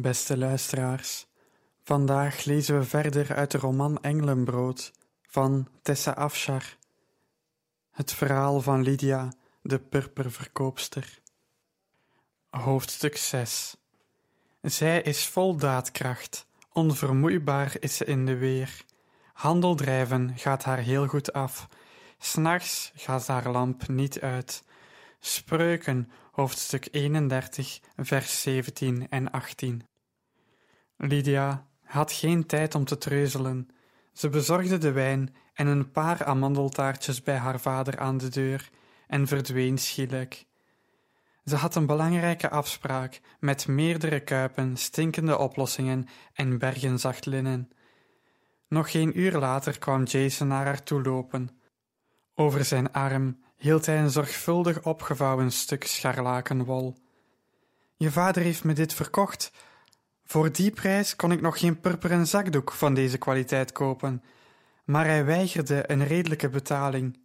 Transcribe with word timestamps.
Beste 0.00 0.38
luisteraars, 0.38 1.26
vandaag 1.84 2.44
lezen 2.44 2.78
we 2.78 2.84
verder 2.84 3.34
uit 3.34 3.50
de 3.50 3.58
roman 3.58 4.02
Engelenbrood 4.02 4.92
van 5.22 5.68
Tessa 5.82 6.10
Afshar. 6.10 6.76
Het 7.90 8.12
verhaal 8.12 8.60
van 8.60 8.82
Lydia, 8.82 9.32
de 9.62 9.78
purperverkoopster. 9.78 11.18
Hoofdstuk 12.50 13.16
6 13.16 13.76
Zij 14.62 15.02
is 15.02 15.26
vol 15.26 15.56
daadkracht, 15.56 16.46
onvermoeibaar 16.72 17.76
is 17.80 17.96
ze 17.96 18.04
in 18.04 18.26
de 18.26 18.36
weer. 18.36 18.84
Handel 19.32 19.74
drijven 19.74 20.38
gaat 20.38 20.64
haar 20.64 20.78
heel 20.78 21.06
goed 21.06 21.32
af, 21.32 21.68
s'nachts 22.18 22.92
gaat 22.94 23.26
haar 23.26 23.50
lamp 23.50 23.88
niet 23.88 24.20
uit. 24.20 24.64
Spreuken, 25.18 26.10
hoofdstuk 26.32 26.88
31, 26.90 27.80
vers 27.96 28.42
17 28.42 29.08
en 29.08 29.30
18. 29.30 29.89
Lydia 31.02 31.66
had 31.84 32.12
geen 32.12 32.46
tijd 32.46 32.74
om 32.74 32.84
te 32.84 32.98
treuzelen. 32.98 33.68
Ze 34.12 34.28
bezorgde 34.28 34.78
de 34.78 34.92
wijn 34.92 35.34
en 35.54 35.66
een 35.66 35.90
paar 35.90 36.24
amandeltaartjes 36.24 37.22
bij 37.22 37.36
haar 37.36 37.60
vader 37.60 37.98
aan 37.98 38.18
de 38.18 38.28
deur 38.28 38.70
en 39.06 39.26
verdween 39.26 39.78
schielijk. 39.78 40.46
Ze 41.44 41.56
had 41.56 41.74
een 41.74 41.86
belangrijke 41.86 42.50
afspraak 42.50 43.20
met 43.38 43.66
meerdere 43.66 44.20
kuipen, 44.20 44.76
stinkende 44.76 45.38
oplossingen 45.38 46.08
en 46.32 46.58
bergen 46.58 46.98
zacht 46.98 47.26
linnen. 47.26 47.70
Nog 48.68 48.90
geen 48.90 49.18
uur 49.18 49.38
later 49.38 49.78
kwam 49.78 50.02
Jason 50.02 50.48
naar 50.48 50.64
haar 50.64 50.82
toe 50.82 51.02
lopen. 51.02 51.60
Over 52.34 52.64
zijn 52.64 52.92
arm 52.92 53.38
hield 53.56 53.86
hij 53.86 53.98
een 53.98 54.10
zorgvuldig 54.10 54.82
opgevouwen 54.82 55.52
stuk 55.52 55.84
scharlakenwol. 55.84 56.96
Je 57.96 58.10
vader 58.10 58.42
heeft 58.42 58.64
me 58.64 58.72
dit 58.72 58.94
verkocht. 58.94 59.52
Voor 60.30 60.52
die 60.52 60.70
prijs 60.70 61.16
kon 61.16 61.32
ik 61.32 61.40
nog 61.40 61.58
geen 61.58 61.80
purperen 61.80 62.26
zakdoek 62.26 62.72
van 62.72 62.94
deze 62.94 63.18
kwaliteit 63.18 63.72
kopen, 63.72 64.22
maar 64.84 65.04
hij 65.04 65.24
weigerde 65.24 65.90
een 65.90 66.06
redelijke 66.06 66.48
betaling. 66.48 67.20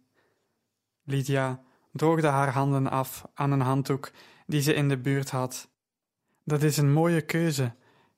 Lydia 1.04 1.62
droogde 1.92 2.26
haar 2.26 2.52
handen 2.52 2.90
af 2.90 3.24
aan 3.34 3.52
een 3.52 3.60
handdoek 3.60 4.10
die 4.46 4.60
ze 4.60 4.74
in 4.74 4.88
de 4.88 4.98
buurt 4.98 5.30
had. 5.30 5.68
Dat 6.44 6.62
is 6.62 6.76
een 6.76 6.92
mooie 6.92 7.20
keuze. 7.20 7.74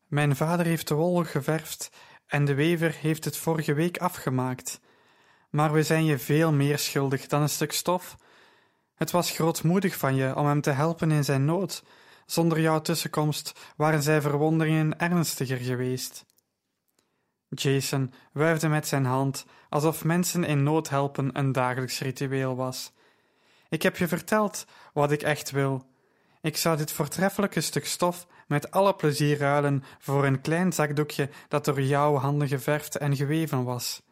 Mijn 0.06 0.36
vader 0.36 0.66
heeft 0.66 0.88
de 0.88 0.94
wol 0.94 1.24
geverfd 1.24 1.90
en 2.26 2.44
de 2.44 2.54
wever 2.54 2.94
heeft 3.00 3.24
het 3.24 3.36
vorige 3.36 3.74
week 3.74 3.98
afgemaakt. 3.98 4.80
Maar 5.50 5.72
we 5.72 5.82
zijn 5.82 6.04
je 6.04 6.18
veel 6.18 6.52
meer 6.52 6.78
schuldig 6.78 7.26
dan 7.26 7.42
een 7.42 7.48
stuk 7.48 7.72
stof. 7.72 8.16
Het 8.94 9.10
was 9.10 9.30
grootmoedig 9.30 9.96
van 9.96 10.14
je 10.14 10.36
om 10.36 10.46
hem 10.46 10.60
te 10.60 10.70
helpen 10.70 11.10
in 11.10 11.24
zijn 11.24 11.44
nood. 11.44 11.82
Zonder 12.30 12.60
jouw 12.60 12.80
tussenkomst 12.80 13.52
waren 13.76 14.02
zijn 14.02 14.22
verwonderingen 14.22 14.98
ernstiger 14.98 15.56
geweest. 15.56 16.24
Jason 17.48 18.12
wuifde 18.32 18.68
met 18.68 18.86
zijn 18.86 19.04
hand, 19.04 19.46
alsof 19.68 20.04
mensen 20.04 20.44
in 20.44 20.62
nood 20.62 20.88
helpen 20.88 21.38
een 21.38 21.52
dagelijks 21.52 22.00
ritueel 22.00 22.56
was. 22.56 22.92
Ik 23.68 23.82
heb 23.82 23.96
je 23.96 24.08
verteld 24.08 24.66
wat 24.92 25.12
ik 25.12 25.22
echt 25.22 25.50
wil. 25.50 25.86
Ik 26.40 26.56
zou 26.56 26.76
dit 26.76 26.92
voortreffelijke 26.92 27.60
stuk 27.60 27.86
stof 27.86 28.26
met 28.46 28.70
alle 28.70 28.94
plezier 28.94 29.38
ruilen 29.38 29.84
voor 29.98 30.24
een 30.24 30.40
klein 30.40 30.72
zakdoekje 30.72 31.30
dat 31.48 31.64
door 31.64 31.80
jouw 31.80 32.14
handen 32.14 32.48
geverfd 32.48 32.96
en 32.96 33.16
geweven 33.16 33.64
was. 33.64 34.02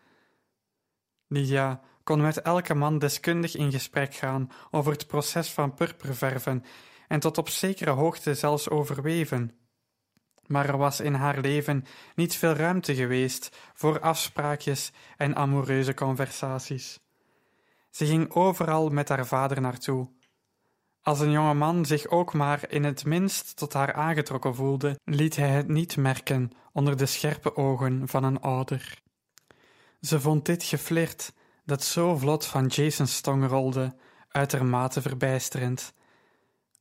Lydia 1.27 1.81
kon 2.03 2.21
met 2.21 2.41
elke 2.41 2.75
man 2.75 2.99
deskundig 2.99 3.57
in 3.57 3.73
gesprek 3.73 4.15
gaan 4.15 4.51
over 4.71 4.93
het 4.93 5.07
proces 5.07 5.53
van 5.53 5.75
purperverven 5.75 6.65
en 7.09 7.21
tot 7.21 7.39
op 7.39 7.49
zekere 7.49 7.91
hoogte 7.91 8.35
zelfs 8.35 8.69
overweven. 8.69 9.59
Maar 10.47 10.69
er 10.69 10.77
was 10.77 11.01
in 11.01 11.15
haar 11.15 11.41
leven 11.41 11.85
niet 12.15 12.37
veel 12.37 12.53
ruimte 12.53 12.95
geweest 12.95 13.57
voor 13.75 14.01
afspraakjes 14.01 14.93
en 15.17 15.37
amoureuze 15.37 15.95
conversaties. 15.95 17.01
Ze 17.91 18.07
ging 18.07 18.31
overal 18.31 18.89
met 18.89 19.09
haar 19.09 19.27
vader 19.27 19.61
naartoe. 19.61 20.09
Als 21.03 21.21
een 21.21 21.31
jonge 21.31 21.55
man 21.55 21.85
zich 21.85 22.09
ook 22.09 22.33
maar 22.33 22.71
in 22.71 22.85
het 22.85 23.05
minst 23.05 23.57
tot 23.57 23.73
haar 23.73 23.93
aangetrokken 23.93 24.55
voelde, 24.55 24.99
liet 25.05 25.37
hij 25.37 25.49
het 25.49 25.69
niet 25.69 25.97
merken 25.97 26.51
onder 26.73 26.97
de 26.97 27.07
scherpe 27.07 27.57
ogen 27.57 28.09
van 28.09 28.25
een 28.25 28.41
ouder. 28.41 29.03
Ze 30.01 30.21
vond 30.21 30.45
dit 30.45 30.63
geflirt, 30.65 31.33
dat 31.65 31.85
zo 31.85 32.17
vlot 32.17 32.47
van 32.47 32.67
Jason's 32.67 33.21
tong 33.21 33.47
rolde, 33.47 33.95
uitermate 34.29 35.03
verbijsterend. 35.03 35.93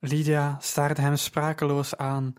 Lydia 0.08 0.58
staarde 0.60 1.02
hem 1.02 1.16
sprakeloos 1.16 1.98
aan, 1.98 2.36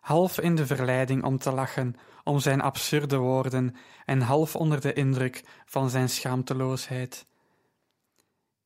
half 0.00 0.40
in 0.40 0.54
de 0.54 0.66
verleiding 0.66 1.24
om 1.24 1.38
te 1.38 1.52
lachen 1.52 1.94
om 2.24 2.38
zijn 2.38 2.60
absurde 2.60 3.16
woorden 3.16 3.76
en 4.04 4.20
half 4.20 4.56
onder 4.56 4.80
de 4.80 4.92
indruk 4.92 5.44
van 5.64 5.90
zijn 5.90 6.08
schaamteloosheid. 6.08 7.26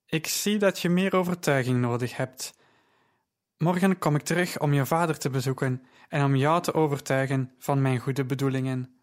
Ik 0.07 0.27
zie 0.27 0.59
dat 0.59 0.81
je 0.81 0.89
meer 0.89 1.17
overtuiging 1.17 1.81
nodig 1.81 2.17
hebt. 2.17 2.55
Morgen 3.59 3.99
kom 3.99 4.15
ik 4.15 4.23
terug 4.23 4.59
om 4.59 4.73
je 4.73 4.87
vader 4.87 5.19
te 5.19 5.31
bezoeken 5.31 5.83
en 6.09 6.25
om 6.25 6.37
jou 6.37 6.63
te 6.63 6.75
overtuigen 6.75 7.53
van 7.59 7.83
mijn 7.83 7.99
goede 7.99 8.25
bedoelingen. 8.25 9.01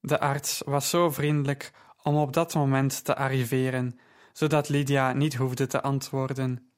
De 0.00 0.20
arts 0.20 0.62
was 0.64 0.90
zo 0.90 1.10
vriendelijk 1.10 1.72
om 2.02 2.16
op 2.16 2.32
dat 2.32 2.54
moment 2.54 3.04
te 3.04 3.16
arriveren, 3.16 3.98
zodat 4.32 4.68
Lydia 4.68 5.12
niet 5.12 5.34
hoefde 5.34 5.66
te 5.66 5.82
antwoorden. 5.82 6.69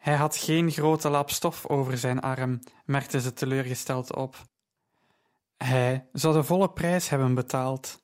Hij 0.00 0.14
had 0.14 0.36
geen 0.36 0.70
grote 0.70 1.08
lap 1.08 1.30
stof 1.30 1.66
over 1.66 1.98
zijn 1.98 2.20
arm, 2.20 2.60
merkte 2.84 3.20
ze 3.20 3.32
teleurgesteld 3.32 4.14
op. 4.14 4.36
Hij 5.56 6.06
zou 6.12 6.34
de 6.34 6.44
volle 6.44 6.70
prijs 6.70 7.08
hebben 7.08 7.34
betaald. 7.34 8.02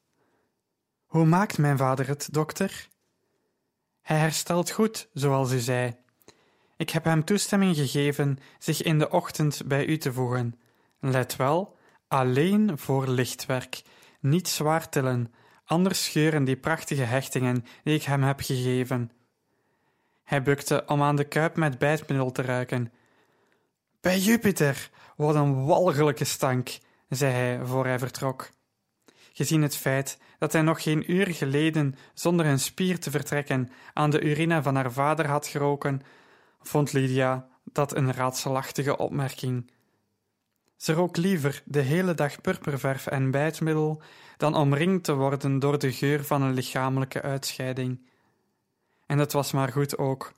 Hoe 1.06 1.24
maakt 1.24 1.58
mijn 1.58 1.76
vader 1.76 2.08
het, 2.08 2.28
dokter? 2.32 2.88
Hij 4.02 4.18
herstelt 4.18 4.70
goed, 4.70 5.08
zoals 5.12 5.52
u 5.52 5.58
zei. 5.58 5.96
Ik 6.76 6.90
heb 6.90 7.04
hem 7.04 7.24
toestemming 7.24 7.76
gegeven 7.76 8.38
zich 8.58 8.82
in 8.82 8.98
de 8.98 9.10
ochtend 9.10 9.62
bij 9.66 9.86
u 9.86 9.98
te 9.98 10.12
voegen. 10.12 10.60
Let 11.00 11.36
wel, 11.36 11.76
alleen 12.08 12.78
voor 12.78 13.08
lichtwerk, 13.08 13.82
niet 14.20 14.48
zwaar 14.48 14.88
tillen, 14.88 15.34
anders 15.64 16.04
scheuren 16.04 16.44
die 16.44 16.56
prachtige 16.56 17.02
hechtingen 17.02 17.64
die 17.82 17.94
ik 17.94 18.02
hem 18.02 18.22
heb 18.22 18.40
gegeven. 18.40 19.10
Hij 20.26 20.42
bukte 20.42 20.82
om 20.86 21.02
aan 21.02 21.16
de 21.16 21.24
kuip 21.24 21.56
met 21.56 21.78
bijtmiddel 21.78 22.32
te 22.32 22.42
ruiken. 22.42 22.92
Bij 24.00 24.18
Jupiter, 24.18 24.90
wat 25.16 25.34
een 25.34 25.64
walgelijke 25.64 26.24
stank, 26.24 26.78
zei 27.08 27.32
hij 27.32 27.60
voor 27.64 27.86
hij 27.86 27.98
vertrok. 27.98 28.48
Gezien 29.32 29.62
het 29.62 29.76
feit 29.76 30.18
dat 30.38 30.52
hij 30.52 30.62
nog 30.62 30.82
geen 30.82 31.12
uur 31.12 31.26
geleden, 31.26 31.94
zonder 32.14 32.46
een 32.46 32.58
spier 32.58 33.00
te 33.00 33.10
vertrekken, 33.10 33.70
aan 33.92 34.10
de 34.10 34.20
urine 34.20 34.62
van 34.62 34.74
haar 34.74 34.92
vader 34.92 35.26
had 35.26 35.46
geroken, 35.46 36.02
vond 36.60 36.92
Lydia 36.92 37.48
dat 37.64 37.96
een 37.96 38.12
raadselachtige 38.12 38.96
opmerking. 38.96 39.70
Ze 40.76 40.92
rook 40.92 41.16
liever 41.16 41.62
de 41.64 41.80
hele 41.80 42.14
dag 42.14 42.40
purperverf 42.40 43.06
en 43.06 43.30
bijtmiddel 43.30 44.02
dan 44.36 44.54
omringd 44.54 45.04
te 45.04 45.14
worden 45.14 45.58
door 45.58 45.78
de 45.78 45.92
geur 45.92 46.24
van 46.24 46.42
een 46.42 46.54
lichamelijke 46.54 47.22
uitscheiding. 47.22 48.08
En 49.06 49.18
dat 49.18 49.32
was 49.32 49.52
maar 49.52 49.72
goed 49.72 49.98
ook, 49.98 50.32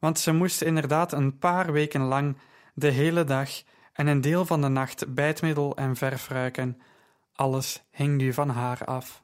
want 0.00 0.18
ze 0.18 0.32
moest 0.32 0.62
inderdaad 0.62 1.12
een 1.12 1.38
paar 1.38 1.72
weken 1.72 2.00
lang 2.00 2.36
de 2.74 2.90
hele 2.90 3.24
dag 3.24 3.50
en 3.92 4.06
een 4.06 4.20
deel 4.20 4.46
van 4.46 4.60
de 4.60 4.68
nacht 4.68 5.14
bijtmiddel 5.14 5.76
en 5.76 5.96
verf 5.96 6.28
ruiken. 6.28 6.80
Alles 7.34 7.82
hing 7.90 8.16
nu 8.16 8.32
van 8.32 8.48
haar 8.48 8.84
af. 8.84 9.22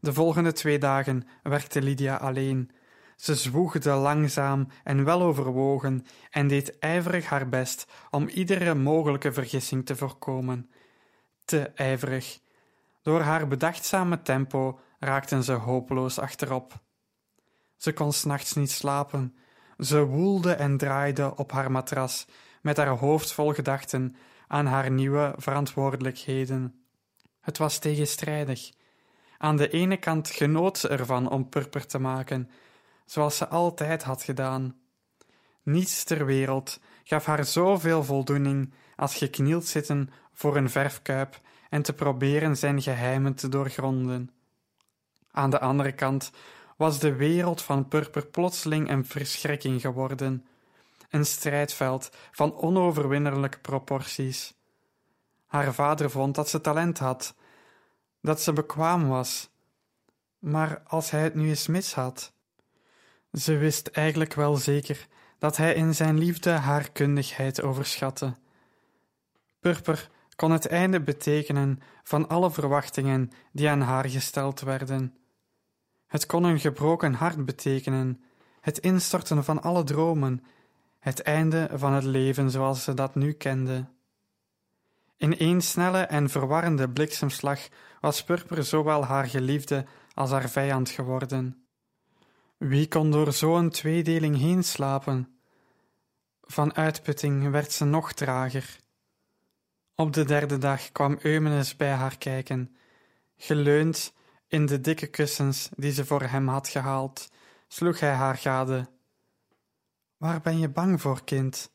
De 0.00 0.12
volgende 0.12 0.52
twee 0.52 0.78
dagen 0.78 1.28
werkte 1.42 1.82
Lydia 1.82 2.16
alleen. 2.16 2.70
Ze 3.16 3.34
zwoegde 3.34 3.92
langzaam 3.92 4.68
en 4.84 5.04
weloverwogen 5.04 6.06
en 6.30 6.48
deed 6.48 6.78
ijverig 6.78 7.26
haar 7.26 7.48
best 7.48 7.86
om 8.10 8.28
iedere 8.28 8.74
mogelijke 8.74 9.32
vergissing 9.32 9.86
te 9.86 9.96
voorkomen. 9.96 10.70
Te 11.44 11.60
ijverig. 11.60 12.40
Door 13.02 13.20
haar 13.20 13.48
bedachtzame 13.48 14.22
tempo 14.22 14.80
raakten 14.98 15.44
ze 15.44 15.52
hopeloos 15.52 16.18
achterop. 16.18 16.80
Ze 17.80 17.92
kon 17.92 18.12
s'nachts 18.12 18.54
niet 18.54 18.70
slapen. 18.70 19.36
Ze 19.78 20.04
woelde 20.04 20.52
en 20.52 20.76
draaide 20.76 21.36
op 21.36 21.52
haar 21.52 21.70
matras, 21.70 22.26
met 22.62 22.76
haar 22.76 22.88
hoofd 22.88 23.32
vol 23.32 23.52
gedachten 23.52 24.16
aan 24.46 24.66
haar 24.66 24.90
nieuwe 24.90 25.34
verantwoordelijkheden. 25.36 26.84
Het 27.40 27.58
was 27.58 27.78
tegenstrijdig. 27.78 28.70
Aan 29.38 29.56
de 29.56 29.68
ene 29.68 29.96
kant 29.96 30.30
genoot 30.30 30.78
ze 30.78 30.88
ervan 30.88 31.30
om 31.30 31.48
purper 31.48 31.86
te 31.86 31.98
maken, 31.98 32.50
zoals 33.04 33.36
ze 33.36 33.48
altijd 33.48 34.02
had 34.02 34.22
gedaan. 34.22 34.76
Niets 35.62 36.04
ter 36.04 36.26
wereld 36.26 36.80
gaf 37.04 37.24
haar 37.24 37.44
zoveel 37.44 38.04
voldoening 38.04 38.72
als 38.96 39.14
geknield 39.14 39.66
zitten 39.66 40.10
voor 40.32 40.56
een 40.56 40.70
verfkuip 40.70 41.40
en 41.70 41.82
te 41.82 41.92
proberen 41.92 42.56
zijn 42.56 42.82
geheimen 42.82 43.34
te 43.34 43.48
doorgronden. 43.48 44.30
Aan 45.30 45.50
de 45.50 45.60
andere 45.60 45.92
kant 45.92 46.30
was 46.80 46.98
de 46.98 47.14
wereld 47.14 47.62
van 47.62 47.88
Purper 47.88 48.26
plotseling 48.26 48.90
een 48.90 49.06
verschrikking 49.06 49.80
geworden, 49.80 50.46
een 51.10 51.26
strijdveld 51.26 52.10
van 52.32 52.56
onoverwinnelijke 52.56 53.58
proporties. 53.58 54.54
Haar 55.46 55.74
vader 55.74 56.10
vond 56.10 56.34
dat 56.34 56.48
ze 56.48 56.60
talent 56.60 56.98
had, 56.98 57.34
dat 58.20 58.40
ze 58.40 58.52
bekwaam 58.52 59.08
was, 59.08 59.50
maar 60.38 60.82
als 60.86 61.10
hij 61.10 61.22
het 61.22 61.34
nu 61.34 61.48
eens 61.48 61.66
mis 61.66 61.94
had. 61.94 62.32
Ze 63.32 63.56
wist 63.56 63.86
eigenlijk 63.86 64.34
wel 64.34 64.56
zeker 64.56 65.06
dat 65.38 65.56
hij 65.56 65.74
in 65.74 65.94
zijn 65.94 66.18
liefde 66.18 66.50
haar 66.50 66.90
kundigheid 66.90 67.62
overschatte. 67.62 68.36
Purper 69.58 70.10
kon 70.36 70.50
het 70.50 70.66
einde 70.66 71.00
betekenen 71.00 71.80
van 72.02 72.28
alle 72.28 72.50
verwachtingen 72.50 73.30
die 73.52 73.68
aan 73.68 73.80
haar 73.80 74.08
gesteld 74.08 74.60
werden. 74.60 75.19
Het 76.10 76.26
kon 76.26 76.44
een 76.44 76.60
gebroken 76.60 77.14
hart 77.14 77.44
betekenen, 77.44 78.22
het 78.60 78.78
instorten 78.78 79.44
van 79.44 79.62
alle 79.62 79.84
dromen, 79.84 80.44
het 80.98 81.22
einde 81.22 81.68
van 81.72 81.92
het 81.92 82.04
leven 82.04 82.50
zoals 82.50 82.84
ze 82.84 82.94
dat 82.94 83.14
nu 83.14 83.32
kende. 83.32 83.86
In 85.16 85.38
één 85.38 85.60
snelle 85.60 85.98
en 85.98 86.28
verwarrende 86.28 86.88
bliksemslag 86.88 87.68
was 88.00 88.24
Purper 88.24 88.64
zowel 88.64 89.04
haar 89.04 89.26
geliefde 89.26 89.86
als 90.14 90.30
haar 90.30 90.48
vijand 90.48 90.88
geworden. 90.90 91.64
Wie 92.56 92.88
kon 92.88 93.10
door 93.10 93.32
zo'n 93.32 93.70
tweedeling 93.70 94.38
heen 94.38 94.64
slapen? 94.64 95.40
Van 96.42 96.74
uitputting 96.74 97.50
werd 97.50 97.72
ze 97.72 97.84
nog 97.84 98.12
trager. 98.12 98.78
Op 99.94 100.12
de 100.12 100.24
derde 100.24 100.58
dag 100.58 100.92
kwam 100.92 101.18
Eumenes 101.22 101.76
bij 101.76 101.92
haar 101.92 102.18
kijken, 102.18 102.76
geleund 103.36 104.12
in 104.50 104.66
de 104.66 104.80
dikke 104.80 105.06
kussens 105.06 105.68
die 105.76 105.92
ze 105.92 106.04
voor 106.04 106.22
hem 106.22 106.48
had 106.48 106.68
gehaald, 106.68 107.30
sloeg 107.68 108.00
hij 108.00 108.12
haar 108.12 108.36
gade. 108.36 108.88
Waar 110.16 110.40
ben 110.40 110.58
je 110.58 110.68
bang 110.68 111.00
voor, 111.00 111.24
kind? 111.24 111.70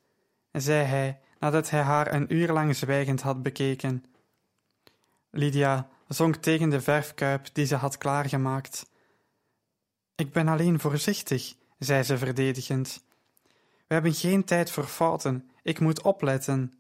zei 0.52 0.84
hij 0.84 1.20
nadat 1.40 1.70
hij 1.70 1.82
haar 1.82 2.14
een 2.14 2.34
uur 2.34 2.52
lang 2.52 2.76
zwijgend 2.76 3.22
had 3.22 3.44
bekeken. 3.44 4.04
Lydia 5.30 5.90
zonk 6.08 6.36
tegen 6.36 6.70
de 6.70 6.82
verfkuip 6.82 7.48
die 7.54 7.66
ze 7.66 7.76
had 7.76 7.98
klaargemaakt. 7.98 8.90
Ik 10.16 10.32
ben 10.32 10.48
alleen 10.48 10.80
voorzichtig, 10.80 11.56
zei 11.80 12.04
ze 12.04 12.18
verdedigend. 12.18 13.04
We 13.88 13.94
hebben 13.94 14.14
geen 14.14 14.44
tijd 14.44 14.72
voor 14.72 14.88
fouten. 14.88 15.50
Ik 15.64 15.80
moet 15.80 16.02
opletten. 16.02 16.74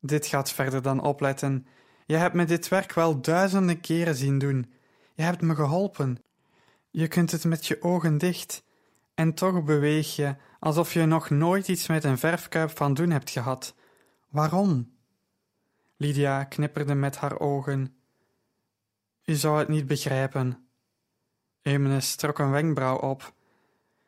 Dit 0.00 0.26
gaat 0.26 0.52
verder 0.52 0.82
dan 0.82 1.02
opletten. 1.02 1.66
Je 2.06 2.16
hebt 2.16 2.34
me 2.34 2.44
dit 2.44 2.68
werk 2.68 2.92
wel 2.92 3.20
duizenden 3.20 3.80
keren 3.80 4.14
zien 4.14 4.38
doen. 4.38 4.72
Je 5.14 5.22
hebt 5.22 5.40
me 5.40 5.54
geholpen. 5.54 6.18
Je 6.90 7.08
kunt 7.08 7.30
het 7.30 7.44
met 7.44 7.66
je 7.66 7.82
ogen 7.82 8.18
dicht. 8.18 8.64
En 9.14 9.34
toch 9.34 9.64
beweeg 9.64 10.16
je 10.16 10.36
alsof 10.60 10.92
je 10.92 11.06
nog 11.06 11.30
nooit 11.30 11.68
iets 11.68 11.86
met 11.86 12.04
een 12.04 12.18
verfkuip 12.18 12.76
van 12.76 12.94
doen 12.94 13.10
hebt 13.10 13.30
gehad. 13.30 13.74
Waarom? 14.28 14.94
Lydia 15.96 16.44
knipperde 16.44 16.94
met 16.94 17.16
haar 17.16 17.38
ogen. 17.38 17.96
U 19.24 19.34
zou 19.34 19.58
het 19.58 19.68
niet 19.68 19.86
begrijpen. 19.86 20.68
Eumenes 21.62 22.16
trok 22.16 22.38
een 22.38 22.50
wenkbrauw 22.50 22.96
op. 22.96 23.34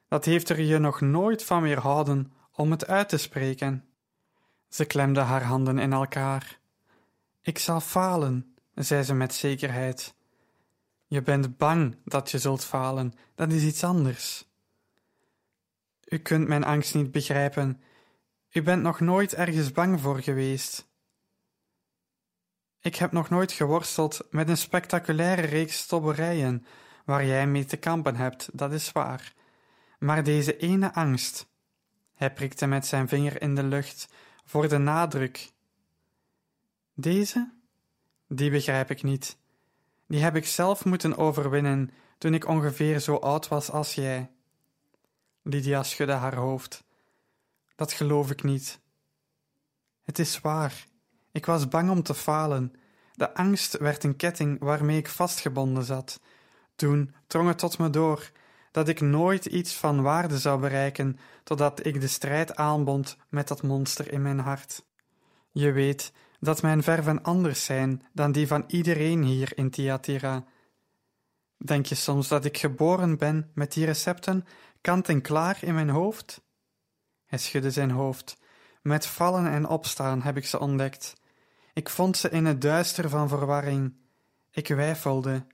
Dat 0.09 0.25
heeft 0.25 0.49
er 0.49 0.61
je 0.61 0.79
nog 0.79 1.01
nooit 1.01 1.45
van 1.45 1.63
weerhouden 1.63 2.33
om 2.53 2.71
het 2.71 2.87
uit 2.87 3.09
te 3.09 3.17
spreken. 3.17 3.85
Ze 4.69 4.85
klemde 4.85 5.21
haar 5.21 5.43
handen 5.43 5.79
in 5.79 5.93
elkaar. 5.93 6.58
Ik 7.49 7.59
zal 7.59 7.81
falen, 7.81 8.55
zei 8.75 9.03
ze 9.03 9.15
met 9.15 9.35
zekerheid. 9.35 10.15
Je 11.07 11.23
bent 11.23 11.57
bang 11.57 11.97
dat 12.05 12.31
je 12.31 12.39
zult 12.39 12.65
falen, 12.65 13.13
dat 13.35 13.53
is 13.53 13.63
iets 13.63 13.85
anders. 13.85 14.45
U 16.05 16.19
kunt 16.19 16.49
mijn 16.49 16.65
angst 16.65 16.95
niet 16.95 17.11
begrijpen. 17.11 17.83
U 18.51 18.63
bent 18.63 18.83
nog 18.83 19.01
nooit 19.01 19.35
ergens 19.35 19.73
bang 19.73 20.01
voor 20.01 20.19
geweest. 20.19 20.89
Ik 22.81 22.97
heb 22.97 23.13
nog 23.13 23.29
nooit 23.29 23.53
geworsteld 23.53 24.27
met 24.31 24.49
een 24.49 24.57
spectaculaire 24.57 25.43
reeks 25.43 25.79
stobberijen 25.79 26.67
waar 27.05 27.27
jij 27.27 27.47
mee 27.47 27.65
te 27.65 27.77
kampen 27.77 28.17
hebt, 28.17 28.49
dat 28.53 28.73
is 28.73 28.93
waar. 28.93 29.35
Maar 29.99 30.23
deze 30.23 30.57
ene 30.57 30.95
angst. 30.95 31.49
Hij 32.15 32.33
prikte 32.33 32.67
met 32.67 32.87
zijn 32.87 33.09
vinger 33.09 33.43
in 33.43 33.55
de 33.55 33.65
lucht 33.65 34.09
voor 34.45 34.69
de 34.69 34.79
nadruk. 34.79 35.57
Deze? 37.01 37.51
Die 38.29 38.51
begrijp 38.51 38.91
ik 38.91 39.03
niet. 39.03 39.39
Die 40.07 40.21
heb 40.21 40.37
ik 40.37 40.47
zelf 40.47 40.85
moeten 40.85 41.17
overwinnen 41.17 41.91
toen 42.19 42.35
ik 42.35 42.47
ongeveer 42.47 43.01
zo 43.01 43.15
oud 43.15 43.49
was 43.49 43.71
als 43.71 43.95
jij. 43.95 44.31
Lydia 45.43 45.83
schudde 45.83 46.13
haar 46.13 46.35
hoofd. 46.35 46.85
Dat 47.77 47.93
geloof 47.93 48.31
ik 48.31 48.43
niet. 48.43 48.81
Het 50.05 50.19
is 50.19 50.41
waar. 50.41 50.87
Ik 51.33 51.47
was 51.47 51.69
bang 51.69 51.91
om 51.91 52.03
te 52.03 52.15
falen. 52.15 52.73
De 53.15 53.35
angst 53.35 53.79
werd 53.79 54.05
een 54.05 54.17
ketting 54.17 54.61
waarmee 54.61 54.99
ik 54.99 55.09
vastgebonden 55.09 55.85
zat. 55.85 56.21
Toen 56.77 57.15
drong 57.27 57.49
het 57.49 57.59
tot 57.59 57.79
me 57.79 57.91
door 57.91 58.31
dat 58.71 58.89
ik 58.89 59.01
nooit 59.01 59.47
iets 59.47 59.75
van 59.75 60.03
waarde 60.03 60.39
zou 60.39 60.61
bereiken 60.61 61.19
totdat 61.45 61.87
ik 61.87 62.01
de 62.01 62.09
strijd 62.09 62.57
aanbond 62.57 63.17
met 63.29 63.49
dat 63.49 63.63
monster 63.63 64.13
in 64.13 64.23
mijn 64.23 64.39
hart. 64.39 64.85
Je 65.53 65.73
weet 65.73 66.13
dat 66.41 66.63
mijn 66.63 66.83
verven 66.83 67.23
anders 67.23 67.65
zijn 67.65 68.03
dan 68.13 68.33
die 68.33 68.47
van 68.47 68.65
iedereen 68.67 69.23
hier 69.23 69.53
in 69.55 69.71
Thyatira. 69.71 70.45
Denk 71.57 71.87
je 71.87 71.95
soms 71.95 72.29
dat 72.29 72.45
ik 72.45 72.59
geboren 72.59 73.19
ben 73.19 73.51
met 73.55 73.73
die 73.73 73.85
recepten 73.85 74.47
kant 74.81 75.09
en 75.09 75.21
klaar 75.21 75.59
in 75.61 75.75
mijn 75.75 75.89
hoofd? 75.89 76.43
Hij 77.27 77.39
schudde 77.39 77.71
zijn 77.71 77.91
hoofd. 77.91 78.37
Met 78.83 79.07
vallen 79.07 79.47
en 79.47 79.69
opstaan 79.69 80.23
heb 80.23 80.37
ik 80.37 80.47
ze 80.47 80.61
ontdekt. 80.61 81.15
Ik 81.73 81.89
vond 81.89 82.17
ze 82.17 82.31
in 82.31 82.45
het 82.45 82.61
duister 82.61 83.09
van 83.09 83.29
verwarring. 83.29 83.95
Ik 84.51 84.69
weifelde. 84.69 85.47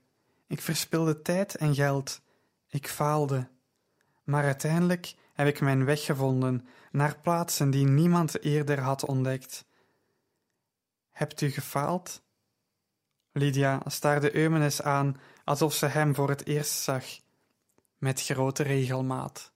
Ik 0.46 0.60
verspilde 0.60 1.22
tijd 1.22 1.54
en 1.54 1.74
geld. 1.74 2.20
Ik 2.68 2.88
faalde. 2.88 3.48
Maar 4.24 4.44
uiteindelijk 4.44 5.14
heb 5.32 5.46
ik 5.46 5.60
mijn 5.60 5.84
weg 5.84 6.04
gevonden 6.04 6.66
naar 6.90 7.18
plaatsen 7.22 7.70
die 7.70 7.86
niemand 7.86 8.42
eerder 8.42 8.80
had 8.80 9.04
ontdekt. 9.04 9.64
Hebt 11.14 11.40
u 11.40 11.50
gefaald? 11.50 12.22
Lydia 13.32 13.82
staarde 13.86 14.34
Eumenes 14.34 14.82
aan 14.82 15.16
alsof 15.44 15.74
ze 15.74 15.86
hem 15.86 16.14
voor 16.14 16.28
het 16.28 16.46
eerst 16.46 16.72
zag, 16.72 17.04
met 17.98 18.22
grote 18.22 18.62
regelmaat. 18.62 19.53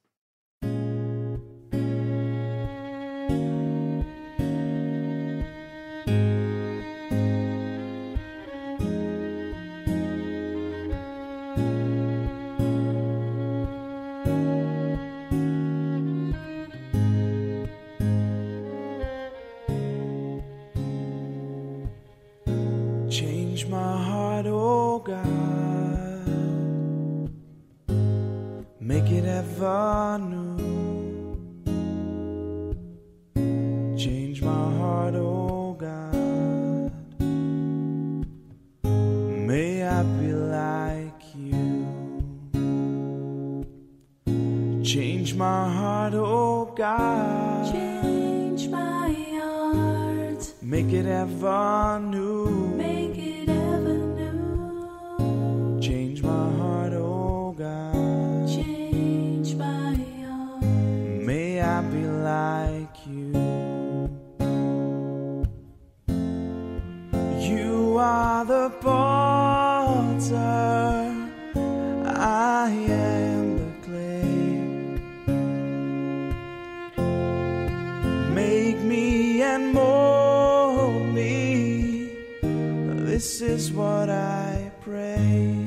Is 83.59 83.73
what 83.73 84.09
I 84.09 84.71
pray. 84.81 85.67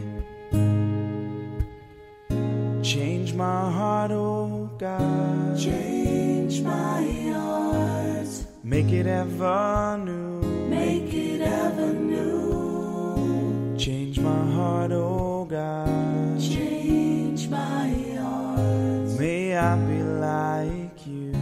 Change 2.82 3.34
my 3.34 3.62
heart, 3.78 4.12
oh 4.12 4.70
God. 4.78 5.58
Change 5.60 6.62
my 6.62 7.02
heart, 7.36 8.30
Make 8.64 8.92
it 9.00 9.08
ever 9.08 9.98
new. 10.08 10.42
make 10.78 11.14
it 11.14 11.42
ever 11.42 11.92
new. 11.94 13.76
Change 13.78 14.20
my 14.20 14.44
heart, 14.58 14.92
oh 14.94 15.44
God. 15.46 16.40
Change 16.40 17.42
my 17.50 17.90
heart, 18.22 19.20
May 19.20 19.58
I 19.58 19.72
be 19.90 20.00
like 20.30 20.98
you. 21.06 21.34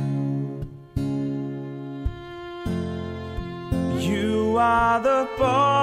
You 4.09 4.57
are 4.57 4.99
the 5.09 5.27
potter, 5.37 5.78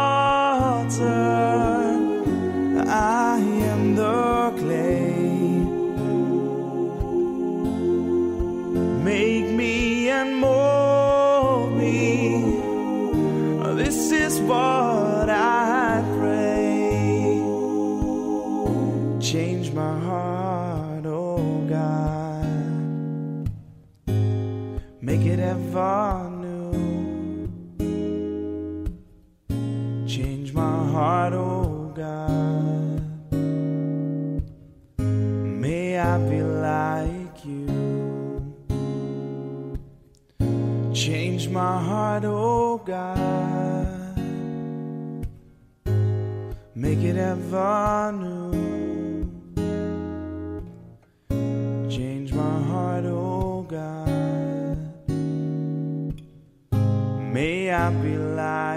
Change 41.37 41.51
my 41.51 41.79
heart, 41.83 42.25
oh 42.25 42.79
God. 42.79 44.17
Make 46.75 47.01
it 47.01 47.19
ever 47.19 48.11
new. 48.11 49.29
Change 51.91 52.33
my 52.33 52.59
heart, 52.63 53.05
oh 53.05 53.67
God. 53.69 54.79
May 57.35 57.71
I 57.71 57.91
be 57.91 58.17
like 58.17 58.76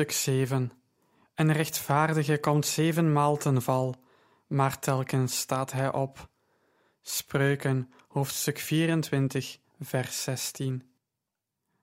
Hoofdstuk 0.00 0.34
7 0.34 0.72
Een 1.34 1.52
rechtvaardige 1.52 2.38
komt 2.38 2.66
zevenmaal 2.66 3.36
ten 3.36 3.62
val, 3.62 3.94
maar 4.46 4.78
telkens 4.78 5.38
staat 5.38 5.72
hij 5.72 5.92
op. 5.92 6.28
Spreuken, 7.02 7.92
hoofdstuk 8.08 8.58
24, 8.58 9.58
vers 9.80 10.22
16. 10.22 10.82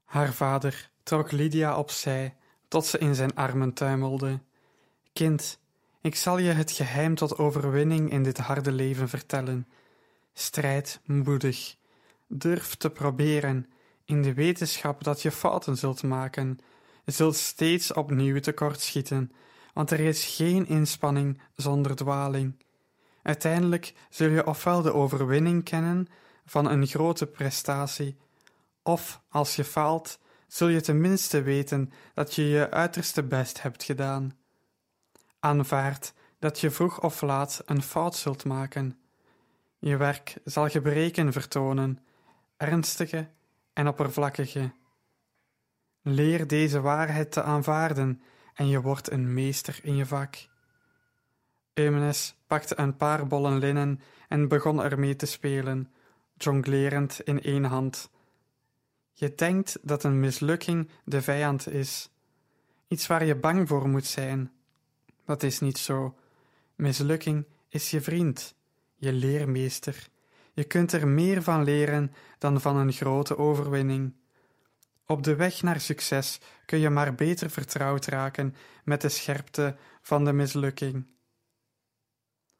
Haar 0.05 0.33
vader 0.33 0.89
trok 1.03 1.31
Lydia 1.31 1.77
opzij, 1.77 2.35
tot 2.67 2.85
ze 2.85 2.97
in 2.97 3.15
zijn 3.15 3.35
armen 3.35 3.73
tuimelde. 3.73 4.39
Kind, 5.13 5.59
ik 6.01 6.15
zal 6.15 6.37
je 6.37 6.51
het 6.51 6.71
geheim 6.71 7.15
tot 7.15 7.37
overwinning 7.37 8.11
in 8.11 8.23
dit 8.23 8.37
harde 8.37 8.71
leven 8.71 9.09
vertellen. 9.09 9.67
Strijd 10.33 10.99
moedig. 11.05 11.75
Durf 12.27 12.75
te 12.75 12.89
proberen, 12.89 13.69
in 14.05 14.21
de 14.21 14.33
wetenschap 14.33 15.03
dat 15.03 15.21
je 15.21 15.31
fouten 15.31 15.77
zult 15.77 16.03
maken. 16.03 16.59
Zult 17.07 17.35
steeds 17.35 17.93
opnieuw 17.93 18.39
tekortschieten, 18.39 19.31
want 19.73 19.91
er 19.91 19.99
is 19.99 20.25
geen 20.25 20.67
inspanning 20.67 21.41
zonder 21.55 21.95
dwaling. 21.95 22.55
Uiteindelijk 23.21 23.93
zul 24.09 24.29
je 24.29 24.47
ofwel 24.47 24.81
de 24.81 24.93
overwinning 24.93 25.63
kennen 25.63 26.07
van 26.45 26.69
een 26.69 26.87
grote 26.87 27.25
prestatie, 27.25 28.17
of 28.83 29.21
als 29.29 29.55
je 29.55 29.63
faalt, 29.63 30.19
zul 30.47 30.67
je 30.67 30.81
tenminste 30.81 31.41
weten 31.41 31.91
dat 32.13 32.33
je 32.35 32.47
je 32.47 32.71
uiterste 32.71 33.23
best 33.23 33.61
hebt 33.61 33.83
gedaan. 33.83 34.37
Aanvaard 35.39 36.13
dat 36.39 36.59
je 36.59 36.71
vroeg 36.71 37.01
of 37.01 37.21
laat 37.21 37.61
een 37.65 37.81
fout 37.81 38.15
zult 38.15 38.45
maken. 38.45 38.99
Je 39.79 39.97
werk 39.97 40.37
zal 40.43 40.69
gebreken 40.69 41.33
vertonen, 41.33 41.99
ernstige 42.57 43.27
en 43.73 43.87
oppervlakkige. 43.87 44.71
Leer 46.09 46.47
deze 46.47 46.81
waarheid 46.81 47.31
te 47.31 47.43
aanvaarden 47.43 48.21
en 48.53 48.67
je 48.67 48.81
wordt 48.81 49.11
een 49.11 49.33
meester 49.33 49.79
in 49.83 49.95
je 49.95 50.05
vak. 50.05 50.35
Eumenes 51.73 52.35
pakte 52.45 52.79
een 52.79 52.97
paar 52.97 53.27
bollen 53.27 53.57
linnen 53.57 54.01
en 54.27 54.47
begon 54.47 54.83
ermee 54.83 55.15
te 55.15 55.25
spelen, 55.25 55.91
jonglerend 56.37 57.19
in 57.23 57.41
één 57.41 57.63
hand. 57.63 58.09
Je 59.13 59.35
denkt 59.35 59.77
dat 59.81 60.03
een 60.03 60.19
mislukking 60.19 60.89
de 61.03 61.21
vijand 61.21 61.69
is, 61.69 62.09
iets 62.87 63.07
waar 63.07 63.25
je 63.25 63.35
bang 63.35 63.67
voor 63.67 63.89
moet 63.89 64.05
zijn. 64.05 64.51
Dat 65.25 65.43
is 65.43 65.59
niet 65.59 65.77
zo. 65.77 66.15
Mislukking 66.75 67.45
is 67.69 67.91
je 67.91 68.01
vriend, 68.01 68.55
je 68.95 69.13
leermeester. 69.13 70.07
Je 70.53 70.63
kunt 70.63 70.91
er 70.91 71.07
meer 71.07 71.43
van 71.43 71.63
leren 71.63 72.13
dan 72.37 72.61
van 72.61 72.77
een 72.77 72.93
grote 72.93 73.37
overwinning. 73.37 74.13
Op 75.09 75.23
de 75.23 75.35
weg 75.35 75.61
naar 75.61 75.79
succes 75.79 76.39
kun 76.65 76.79
je 76.79 76.89
maar 76.89 77.15
beter 77.15 77.49
vertrouwd 77.49 78.05
raken 78.05 78.55
met 78.83 79.01
de 79.01 79.09
scherpte 79.09 79.75
van 80.01 80.25
de 80.25 80.33
mislukking. 80.33 81.05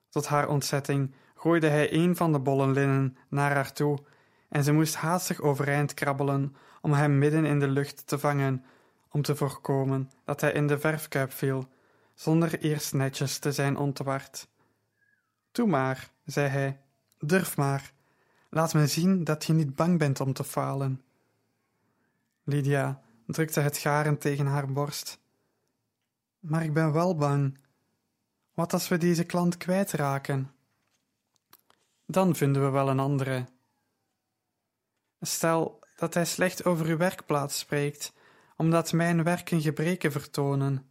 Tot 0.10 0.28
haar 0.28 0.48
ontzetting 0.48 1.14
gooide 1.36 1.68
hij 1.68 1.94
een 1.94 2.16
van 2.16 2.32
de 2.32 2.40
bollen 2.40 2.72
linnen 2.72 3.18
naar 3.30 3.54
haar 3.54 3.74
toe, 3.74 4.00
en 4.50 4.64
ze 4.64 4.72
moest 4.72 4.96
haastig 4.96 5.42
overeind 5.42 5.94
krabbelen 5.94 6.56
om 6.82 6.94
hem 6.94 7.18
midden 7.18 7.46
in 7.46 7.60
de 7.60 7.68
lucht 7.68 8.08
te 8.08 8.20
vangen, 8.20 8.66
om 9.10 9.22
te 9.22 9.36
voorkomen 9.36 10.12
dat 10.26 10.42
hij 10.42 10.52
in 10.52 10.68
de 10.68 10.80
verfkuip 10.80 11.32
viel, 11.32 11.70
zonder 12.14 12.60
eerst 12.60 12.94
netjes 12.94 13.38
te 13.40 13.52
zijn 13.52 13.78
ontward. 13.78 14.48
Doe 15.52 15.68
maar, 15.68 16.10
zei 16.26 16.48
hij, 16.48 16.82
durf 17.18 17.58
maar. 17.58 17.92
Laat 18.50 18.74
me 18.74 18.88
zien 18.88 19.24
dat 19.24 19.46
je 19.46 19.54
niet 19.54 19.76
bang 19.76 19.98
bent 19.98 20.20
om 20.20 20.34
te 20.34 20.44
falen. 20.44 21.02
Lydia 22.50 23.02
drukte 23.26 23.60
het 23.60 23.78
garen 23.78 24.18
tegen 24.18 24.46
haar 24.46 24.72
borst. 24.72 25.20
Maar 26.40 26.64
ik 26.64 26.74
ben 26.74 26.92
wel 26.92 27.16
bang. 27.16 27.58
Wat 28.54 28.74
als 28.74 28.88
we 28.88 28.98
deze 28.98 29.24
klant 29.24 29.58
kwijtraken? 29.58 30.52
Dan 32.06 32.36
vinden 32.36 32.64
we 32.64 32.70
wel 32.70 32.90
een 32.90 33.00
andere. 33.00 33.48
Stel 35.20 35.80
dat 35.96 36.14
hij 36.14 36.26
slecht 36.26 36.66
over 36.66 36.86
uw 36.86 36.98
werkplaats 36.98 37.60
spreekt, 37.60 38.14
omdat 38.58 38.94
mijn 38.94 39.24
werken 39.24 39.62
gebreken 39.62 40.12
vertonen. 40.12 40.86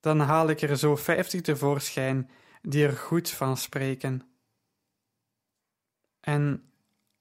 Dan 0.00 0.20
haal 0.20 0.48
ik 0.48 0.60
er 0.60 0.76
zo 0.76 0.96
vijftig 0.96 1.40
tevoorschijn 1.40 2.30
die 2.62 2.86
er 2.86 2.96
goed 2.96 3.30
van 3.30 3.56
spreken. 3.56 4.22
En 6.20 6.72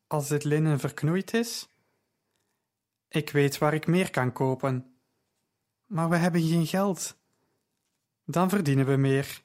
als 0.08 0.28
dit 0.28 0.44
linnen 0.44 0.80
verknoeid 0.80 1.34
is? 1.34 1.70
Ik 3.10 3.30
weet 3.30 3.58
waar 3.58 3.74
ik 3.74 3.88
meer 3.88 4.10
kan 4.10 4.32
kopen. 4.32 4.94
Maar 5.86 6.10
we 6.10 6.16
hebben 6.16 6.42
geen 6.42 6.68
geld. 6.68 7.18
Dan 8.26 8.50
verdienen 8.50 8.86
we 8.86 8.96
meer. 8.96 9.42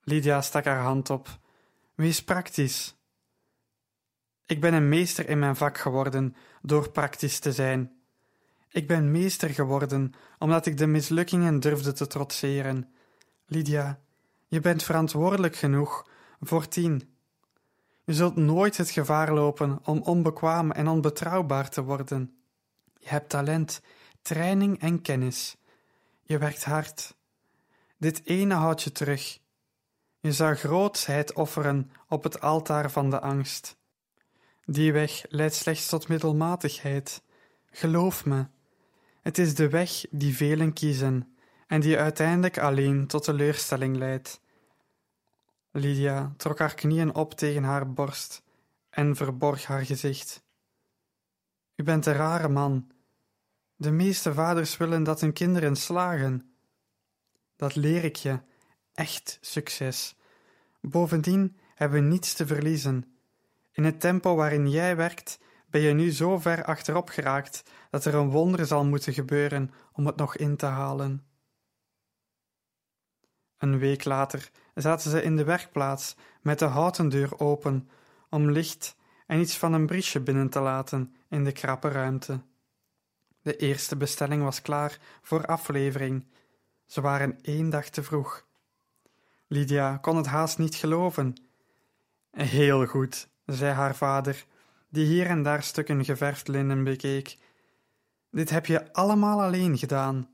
Lydia 0.00 0.42
stak 0.42 0.64
haar 0.64 0.82
hand 0.82 1.10
op. 1.10 1.38
Wees 1.94 2.24
praktisch. 2.24 2.96
Ik 4.46 4.60
ben 4.60 4.74
een 4.74 4.88
meester 4.88 5.28
in 5.28 5.38
mijn 5.38 5.56
vak 5.56 5.78
geworden 5.78 6.36
door 6.62 6.90
praktisch 6.90 7.38
te 7.38 7.52
zijn. 7.52 7.96
Ik 8.68 8.86
ben 8.86 9.10
meester 9.10 9.48
geworden 9.48 10.12
omdat 10.38 10.66
ik 10.66 10.76
de 10.76 10.86
mislukkingen 10.86 11.60
durfde 11.60 11.92
te 11.92 12.06
trotseren. 12.06 12.94
Lydia, 13.46 14.00
Je 14.48 14.60
bent 14.60 14.82
verantwoordelijk 14.82 15.56
genoeg 15.56 16.08
voor 16.40 16.68
tien. 16.68 17.15
Je 18.06 18.14
zult 18.14 18.36
nooit 18.36 18.76
het 18.76 18.90
gevaar 18.90 19.32
lopen 19.34 19.78
om 19.84 20.02
onbekwaam 20.02 20.70
en 20.70 20.88
onbetrouwbaar 20.88 21.68
te 21.70 21.82
worden. 21.82 22.36
Je 22.98 23.08
hebt 23.08 23.28
talent, 23.28 23.82
training 24.22 24.80
en 24.80 25.02
kennis. 25.02 25.56
Je 26.22 26.38
werkt 26.38 26.64
hard. 26.64 27.16
Dit 27.98 28.20
ene 28.24 28.54
houdt 28.54 28.82
je 28.82 28.92
terug. 28.92 29.38
Je 30.20 30.32
zou 30.32 30.54
grootsheid 30.54 31.32
offeren 31.32 31.90
op 32.08 32.22
het 32.22 32.40
altaar 32.40 32.90
van 32.90 33.10
de 33.10 33.20
angst. 33.20 33.76
Die 34.64 34.92
weg 34.92 35.24
leidt 35.28 35.54
slechts 35.54 35.86
tot 35.86 36.08
middelmatigheid. 36.08 37.22
Geloof 37.70 38.24
me, 38.24 38.46
het 39.22 39.38
is 39.38 39.54
de 39.54 39.68
weg 39.68 40.04
die 40.10 40.36
velen 40.36 40.72
kiezen 40.72 41.36
en 41.66 41.80
die 41.80 41.98
uiteindelijk 41.98 42.58
alleen 42.58 43.06
tot 43.06 43.24
teleurstelling 43.24 43.96
leidt. 43.96 44.40
Lydia 45.76 46.32
trok 46.36 46.58
haar 46.58 46.74
knieën 46.74 47.14
op 47.14 47.34
tegen 47.34 47.62
haar 47.62 47.92
borst 47.92 48.42
en 48.90 49.16
verborg 49.16 49.64
haar 49.64 49.84
gezicht. 49.84 50.44
U 51.74 51.82
bent 51.82 52.06
een 52.06 52.12
rare 52.12 52.48
man. 52.48 52.90
De 53.76 53.90
meeste 53.90 54.34
vaders 54.34 54.76
willen 54.76 55.02
dat 55.02 55.20
hun 55.20 55.32
kinderen 55.32 55.76
slagen. 55.76 56.54
Dat 57.56 57.74
leer 57.74 58.04
ik 58.04 58.16
je. 58.16 58.40
Echt 58.94 59.38
succes. 59.40 60.16
Bovendien 60.80 61.56
hebben 61.74 62.02
we 62.02 62.08
niets 62.08 62.34
te 62.34 62.46
verliezen. 62.46 63.16
In 63.72 63.84
het 63.84 64.00
tempo 64.00 64.34
waarin 64.34 64.70
jij 64.70 64.96
werkt, 64.96 65.38
ben 65.70 65.80
je 65.80 65.92
nu 65.92 66.10
zo 66.10 66.38
ver 66.38 66.64
achterop 66.64 67.08
geraakt 67.08 67.62
dat 67.90 68.04
er 68.04 68.14
een 68.14 68.30
wonder 68.30 68.66
zal 68.66 68.84
moeten 68.84 69.12
gebeuren 69.12 69.70
om 69.92 70.06
het 70.06 70.16
nog 70.16 70.36
in 70.36 70.56
te 70.56 70.66
halen. 70.66 71.24
Een 73.58 73.78
week 73.78 74.04
later 74.04 74.50
zaten 74.74 75.10
ze 75.10 75.22
in 75.22 75.36
de 75.36 75.44
werkplaats 75.44 76.16
met 76.40 76.58
de 76.58 76.64
houten 76.64 77.08
deur 77.08 77.40
open 77.40 77.88
om 78.30 78.50
licht 78.50 78.96
en 79.26 79.40
iets 79.40 79.56
van 79.56 79.72
een 79.72 79.86
briesje 79.86 80.20
binnen 80.20 80.48
te 80.48 80.60
laten 80.60 81.14
in 81.28 81.44
de 81.44 81.52
krappe 81.52 81.88
ruimte. 81.88 82.40
De 83.42 83.56
eerste 83.56 83.96
bestelling 83.96 84.42
was 84.42 84.62
klaar 84.62 84.98
voor 85.22 85.46
aflevering. 85.46 86.24
Ze 86.86 87.00
waren 87.00 87.38
één 87.42 87.70
dag 87.70 87.88
te 87.88 88.02
vroeg. 88.02 88.46
Lydia 89.46 89.96
kon 89.96 90.16
het 90.16 90.26
haast 90.26 90.58
niet 90.58 90.74
geloven. 90.74 91.34
Heel 92.30 92.86
goed, 92.86 93.28
zei 93.44 93.72
haar 93.72 93.94
vader, 93.94 94.44
die 94.88 95.06
hier 95.06 95.26
en 95.26 95.42
daar 95.42 95.62
stukken 95.62 96.04
geverfd 96.04 96.48
linnen 96.48 96.84
bekeek. 96.84 97.38
Dit 98.30 98.50
heb 98.50 98.66
je 98.66 98.92
allemaal 98.92 99.42
alleen 99.42 99.78
gedaan. 99.78 100.28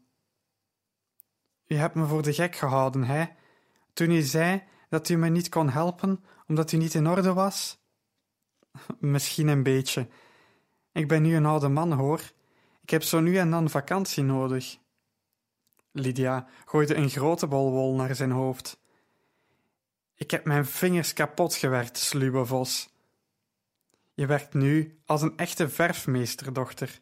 U 1.67 1.77
hebt 1.77 1.95
me 1.95 2.07
voor 2.07 2.23
de 2.23 2.33
gek 2.33 2.57
gehouden, 2.57 3.05
hè? 3.05 3.25
Toen 3.93 4.11
u 4.11 4.21
zei 4.21 4.63
dat 4.89 5.09
u 5.09 5.17
me 5.17 5.29
niet 5.29 5.49
kon 5.49 5.71
helpen 5.71 6.25
omdat 6.47 6.73
u 6.73 6.77
niet 6.77 6.95
in 6.95 7.09
orde 7.09 7.33
was? 7.33 7.79
Misschien 8.99 9.49
een 9.49 9.63
beetje. 9.63 10.09
Ik 10.93 11.09
ben 11.09 11.23
nu 11.23 11.37
een 11.37 11.47
oude 11.47 11.69
man, 11.69 11.93
hoor. 11.93 12.21
Ik 12.83 12.91
heb 12.91 13.03
zo 13.03 13.21
nu 13.21 13.37
en 13.37 13.51
dan 13.51 13.71
vakantie 13.71 14.23
nodig. 14.23 14.79
Lydia 15.93 16.47
gooide 16.65 16.95
een 16.95 17.11
grote 17.11 17.47
bol 17.47 17.71
wol 17.71 17.95
naar 17.95 18.15
zijn 18.15 18.31
hoofd. 18.31 18.81
Ik 20.15 20.31
heb 20.31 20.45
mijn 20.45 20.67
vingers 20.67 21.13
kapot 21.13 21.55
gewerkt, 21.55 21.99
sluwe 21.99 22.47
vos. 22.47 22.91
Je 24.15 24.27
werkt 24.27 24.55
nu 24.55 24.99
als 25.07 25.23
een 25.23 25.37
echte 25.37 25.69
verfmeesterdochter, 25.69 27.01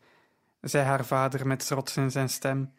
zei 0.61 0.85
haar 0.85 1.05
vader 1.05 1.47
met 1.47 1.67
trots 1.67 1.97
in 1.97 2.11
zijn 2.11 2.29
stem. 2.29 2.73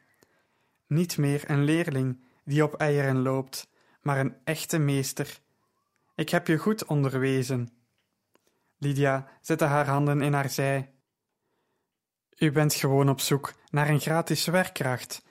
Niet 0.91 1.17
meer 1.17 1.49
een 1.49 1.63
leerling 1.63 2.19
die 2.43 2.63
op 2.63 2.73
eieren 2.73 3.21
loopt, 3.21 3.69
maar 4.01 4.19
een 4.19 4.35
echte 4.43 4.77
meester. 4.77 5.39
Ik 6.15 6.29
heb 6.29 6.47
je 6.47 6.57
goed 6.57 6.85
onderwezen. 6.85 7.69
Lydia 8.77 9.27
zette 9.41 9.65
haar 9.65 9.87
handen 9.87 10.21
in 10.21 10.33
haar 10.33 10.49
zij. 10.49 10.91
U 12.37 12.51
bent 12.51 12.73
gewoon 12.73 13.09
op 13.09 13.19
zoek 13.19 13.53
naar 13.69 13.89
een 13.89 13.99
gratis 13.99 14.45
werkkracht. 14.45 15.25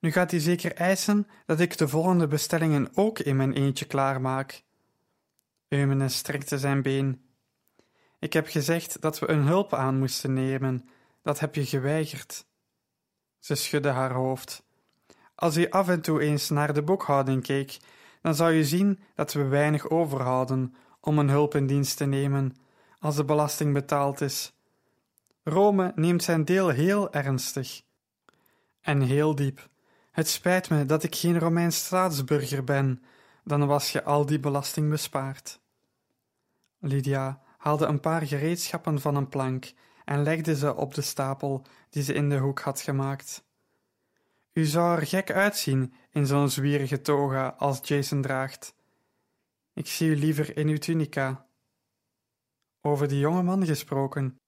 Nu 0.00 0.12
gaat 0.12 0.32
u 0.32 0.38
zeker 0.38 0.74
eisen 0.74 1.26
dat 1.46 1.60
ik 1.60 1.78
de 1.78 1.88
volgende 1.88 2.26
bestellingen 2.26 2.88
ook 2.94 3.18
in 3.18 3.36
mijn 3.36 3.52
eentje 3.52 3.84
klaarmaak. 3.84 4.62
Eumenes 5.68 6.16
strekte 6.16 6.58
zijn 6.58 6.82
been. 6.82 7.22
Ik 8.18 8.32
heb 8.32 8.46
gezegd 8.48 9.00
dat 9.00 9.18
we 9.18 9.28
een 9.28 9.46
hulp 9.46 9.74
aan 9.74 9.98
moesten 9.98 10.32
nemen. 10.32 10.88
Dat 11.22 11.40
heb 11.40 11.54
je 11.54 11.66
geweigerd. 11.66 12.46
Ze 13.38 13.54
schudde 13.54 13.88
haar 13.88 14.12
hoofd. 14.12 14.70
Als 15.34 15.56
u 15.56 15.70
af 15.70 15.88
en 15.88 16.00
toe 16.00 16.20
eens 16.20 16.48
naar 16.48 16.72
de 16.72 16.82
boekhouding 16.82 17.42
keek, 17.42 17.78
dan 18.22 18.34
zou 18.34 18.52
je 18.52 18.64
zien 18.64 19.00
dat 19.14 19.32
we 19.32 19.44
weinig 19.44 19.90
overhouden 19.90 20.74
om 21.00 21.18
een 21.18 21.28
hulp 21.28 21.54
in 21.54 21.66
dienst 21.66 21.96
te 21.96 22.04
nemen 22.04 22.56
als 22.98 23.16
de 23.16 23.24
belasting 23.24 23.72
betaald 23.72 24.20
is. 24.20 24.52
Rome 25.44 25.92
neemt 25.94 26.22
zijn 26.22 26.44
deel 26.44 26.68
heel 26.68 27.12
ernstig 27.12 27.82
en 28.80 29.00
heel 29.00 29.34
diep. 29.34 29.68
Het 30.10 30.28
spijt 30.28 30.70
me 30.70 30.86
dat 30.86 31.02
ik 31.02 31.14
geen 31.14 31.38
Romeins 31.38 31.84
staatsburger 31.84 32.64
ben, 32.64 33.02
dan 33.44 33.66
was 33.66 33.92
je 33.92 34.04
al 34.04 34.26
die 34.26 34.40
belasting 34.40 34.90
bespaard. 34.90 35.60
Lydia 36.78 37.40
haalde 37.58 37.86
een 37.86 38.00
paar 38.00 38.22
gereedschappen 38.22 39.00
van 39.00 39.16
een 39.16 39.28
plank 39.28 39.72
en 40.04 40.22
legde 40.22 40.56
ze 40.56 40.76
op 40.76 40.94
de 40.94 41.02
stapel 41.02 41.62
die 41.90 42.02
ze 42.02 42.12
in 42.12 42.28
de 42.28 42.38
hoek 42.38 42.60
had 42.60 42.80
gemaakt. 42.80 43.44
U 44.52 44.64
zou 44.64 44.96
er 44.96 45.06
gek 45.06 45.30
uitzien 45.30 45.94
in 46.10 46.26
zo'n 46.26 46.50
zwierige 46.50 47.00
toga 47.00 47.54
als 47.58 47.80
Jason 47.82 48.22
draagt. 48.22 48.74
Ik 49.72 49.86
zie 49.86 50.08
u 50.08 50.16
liever 50.16 50.56
in 50.56 50.68
uw 50.68 50.78
tunica. 50.78 51.46
Over 52.80 53.08
die 53.08 53.18
jonge 53.18 53.42
man 53.42 53.66
gesproken. 53.66 54.40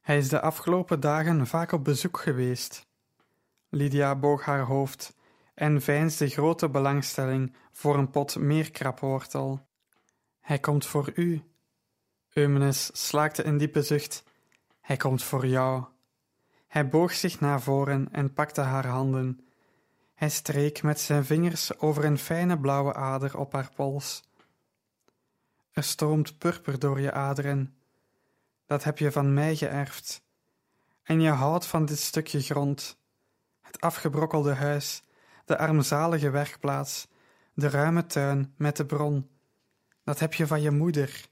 Hij 0.00 0.18
is 0.18 0.28
de 0.28 0.40
afgelopen 0.40 1.00
dagen 1.00 1.46
vaak 1.46 1.72
op 1.72 1.84
bezoek 1.84 2.18
geweest. 2.18 2.86
Lydia 3.68 4.16
boog 4.16 4.44
haar 4.44 4.62
hoofd 4.62 5.16
en 5.54 5.82
veinsde 5.82 6.28
grote 6.28 6.68
belangstelling 6.68 7.54
voor 7.72 7.98
een 7.98 8.10
pot 8.10 8.36
meerkrapwortel. 8.36 9.66
Hij 10.40 10.58
komt 10.58 10.86
voor 10.86 11.12
u. 11.14 11.42
Eumenes 12.32 13.08
slaakte 13.08 13.44
een 13.44 13.58
diepe 13.58 13.82
zucht. 13.82 14.24
Hij 14.80 14.96
komt 14.96 15.22
voor 15.22 15.46
jou. 15.46 15.84
Hij 16.66 16.88
boog 16.88 17.12
zich 17.12 17.40
naar 17.40 17.62
voren 17.62 18.08
en 18.12 18.32
pakte 18.32 18.60
haar 18.60 18.86
handen. 18.86 19.44
Hij 20.20 20.30
streek 20.30 20.82
met 20.82 21.00
zijn 21.00 21.24
vingers 21.24 21.78
over 21.78 22.04
een 22.04 22.18
fijne 22.18 22.58
blauwe 22.58 22.94
ader 22.94 23.38
op 23.38 23.52
haar 23.52 23.70
pols. 23.74 24.22
Er 25.72 25.82
stroomt 25.82 26.38
purper 26.38 26.78
door 26.78 27.00
je 27.00 27.12
aderen. 27.12 27.74
Dat 28.66 28.84
heb 28.84 28.98
je 28.98 29.12
van 29.12 29.34
mij 29.34 29.56
geërfd. 29.56 30.22
En 31.02 31.20
je 31.20 31.30
houdt 31.30 31.66
van 31.66 31.84
dit 31.84 31.98
stukje 31.98 32.40
grond, 32.40 32.98
het 33.60 33.80
afgebrokkelde 33.80 34.54
huis, 34.54 35.02
de 35.44 35.58
armzalige 35.58 36.30
werkplaats, 36.30 37.08
de 37.54 37.68
ruime 37.68 38.06
tuin 38.06 38.54
met 38.56 38.76
de 38.76 38.86
bron. 38.86 39.30
Dat 40.04 40.18
heb 40.18 40.34
je 40.34 40.46
van 40.46 40.62
je 40.62 40.70
moeder. 40.70 41.28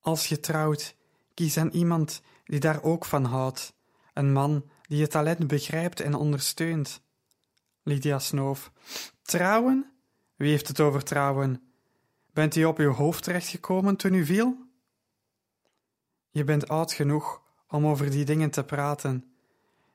Als 0.00 0.26
je 0.26 0.40
trouwt, 0.40 0.96
kies 1.34 1.56
aan 1.56 1.70
iemand 1.70 2.22
die 2.44 2.60
daar 2.60 2.82
ook 2.82 3.04
van 3.04 3.24
houdt, 3.24 3.74
een 4.12 4.32
man 4.32 4.70
die 4.82 4.98
je 4.98 5.06
talent 5.06 5.46
begrijpt 5.46 6.00
en 6.00 6.14
ondersteunt. 6.14 7.04
Lydia 7.86 8.18
snoof. 8.18 8.72
Trouwen? 9.22 9.92
Wie 10.36 10.50
heeft 10.50 10.68
het 10.68 10.80
over 10.80 11.04
trouwen? 11.04 11.62
Bent 12.32 12.56
u 12.56 12.64
op 12.64 12.78
uw 12.78 12.92
hoofd 12.92 13.22
terechtgekomen 13.22 13.96
toen 13.96 14.14
u 14.14 14.24
viel? 14.24 14.56
Je 16.30 16.44
bent 16.44 16.68
oud 16.68 16.92
genoeg 16.92 17.42
om 17.68 17.86
over 17.86 18.10
die 18.10 18.24
dingen 18.24 18.50
te 18.50 18.64
praten. 18.64 19.36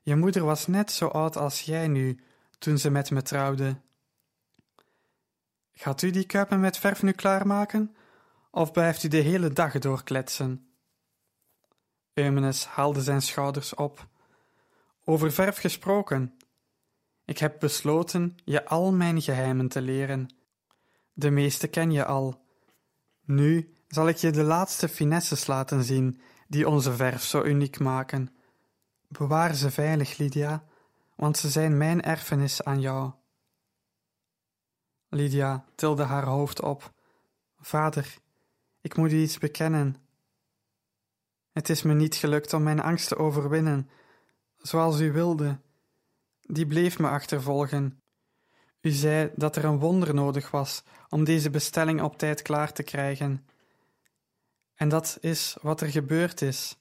Je 0.02 0.16
moeder 0.16 0.44
was 0.44 0.66
net 0.66 0.90
zo 0.90 1.06
oud 1.06 1.36
als 1.36 1.60
jij 1.60 1.88
nu, 1.88 2.20
toen 2.58 2.78
ze 2.78 2.90
met 2.90 3.10
me 3.10 3.22
trouwde. 3.22 3.80
Gaat 5.72 6.02
u 6.02 6.10
die 6.10 6.26
kuipen 6.26 6.60
met 6.60 6.78
verf 6.78 7.02
nu 7.02 7.12
klaarmaken, 7.12 7.96
of 8.50 8.72
blijft 8.72 9.02
u 9.02 9.08
de 9.08 9.16
hele 9.16 9.48
dag 9.48 9.78
doorkletsen? 9.78 10.66
Eumenes 12.14 12.66
haalde 12.66 13.02
zijn 13.02 13.22
schouders 13.22 13.74
op. 13.74 14.06
Over 15.04 15.32
verf 15.32 15.58
gesproken. 15.58 16.36
Ik 17.24 17.38
heb 17.38 17.60
besloten 17.60 18.36
je 18.44 18.64
al 18.64 18.92
mijn 18.92 19.22
geheimen 19.22 19.68
te 19.68 19.80
leren. 19.80 20.34
De 21.12 21.30
meeste 21.30 21.68
ken 21.68 21.90
je 21.90 22.04
al. 22.04 22.44
Nu 23.24 23.74
zal 23.88 24.08
ik 24.08 24.16
je 24.16 24.30
de 24.30 24.42
laatste 24.42 24.88
finesses 24.88 25.46
laten 25.46 25.84
zien 25.84 26.20
die 26.48 26.68
onze 26.68 26.92
verf 26.92 27.22
zo 27.22 27.42
uniek 27.44 27.78
maken. 27.78 28.34
Bewaar 29.08 29.54
ze 29.54 29.70
veilig, 29.70 30.16
Lydia, 30.16 30.64
want 31.16 31.36
ze 31.36 31.48
zijn 31.48 31.76
mijn 31.76 32.02
erfenis 32.02 32.64
aan 32.64 32.80
jou. 32.80 33.12
Lydia 35.08 35.64
tilde 35.74 36.02
haar 36.02 36.24
hoofd 36.24 36.62
op. 36.62 36.92
Vader, 37.58 38.18
ik 38.80 38.96
moet 38.96 39.12
u 39.12 39.16
iets 39.16 39.38
bekennen. 39.38 39.96
Het 41.52 41.68
is 41.68 41.82
me 41.82 41.94
niet 41.94 42.14
gelukt 42.14 42.52
om 42.52 42.62
mijn 42.62 42.80
angst 42.80 43.08
te 43.08 43.16
overwinnen, 43.16 43.90
zoals 44.56 45.00
u 45.00 45.12
wilde. 45.12 45.58
Die 46.42 46.66
bleef 46.66 46.98
me 46.98 47.08
achtervolgen. 47.08 48.02
U 48.80 48.90
zei 48.90 49.30
dat 49.36 49.56
er 49.56 49.64
een 49.64 49.78
wonder 49.78 50.14
nodig 50.14 50.50
was 50.50 50.82
om 51.08 51.24
deze 51.24 51.50
bestelling 51.50 52.02
op 52.02 52.18
tijd 52.18 52.42
klaar 52.42 52.72
te 52.72 52.82
krijgen. 52.82 53.46
En 54.74 54.88
dat 54.88 55.18
is 55.20 55.56
wat 55.60 55.80
er 55.80 55.88
gebeurd 55.88 56.42
is. 56.42 56.76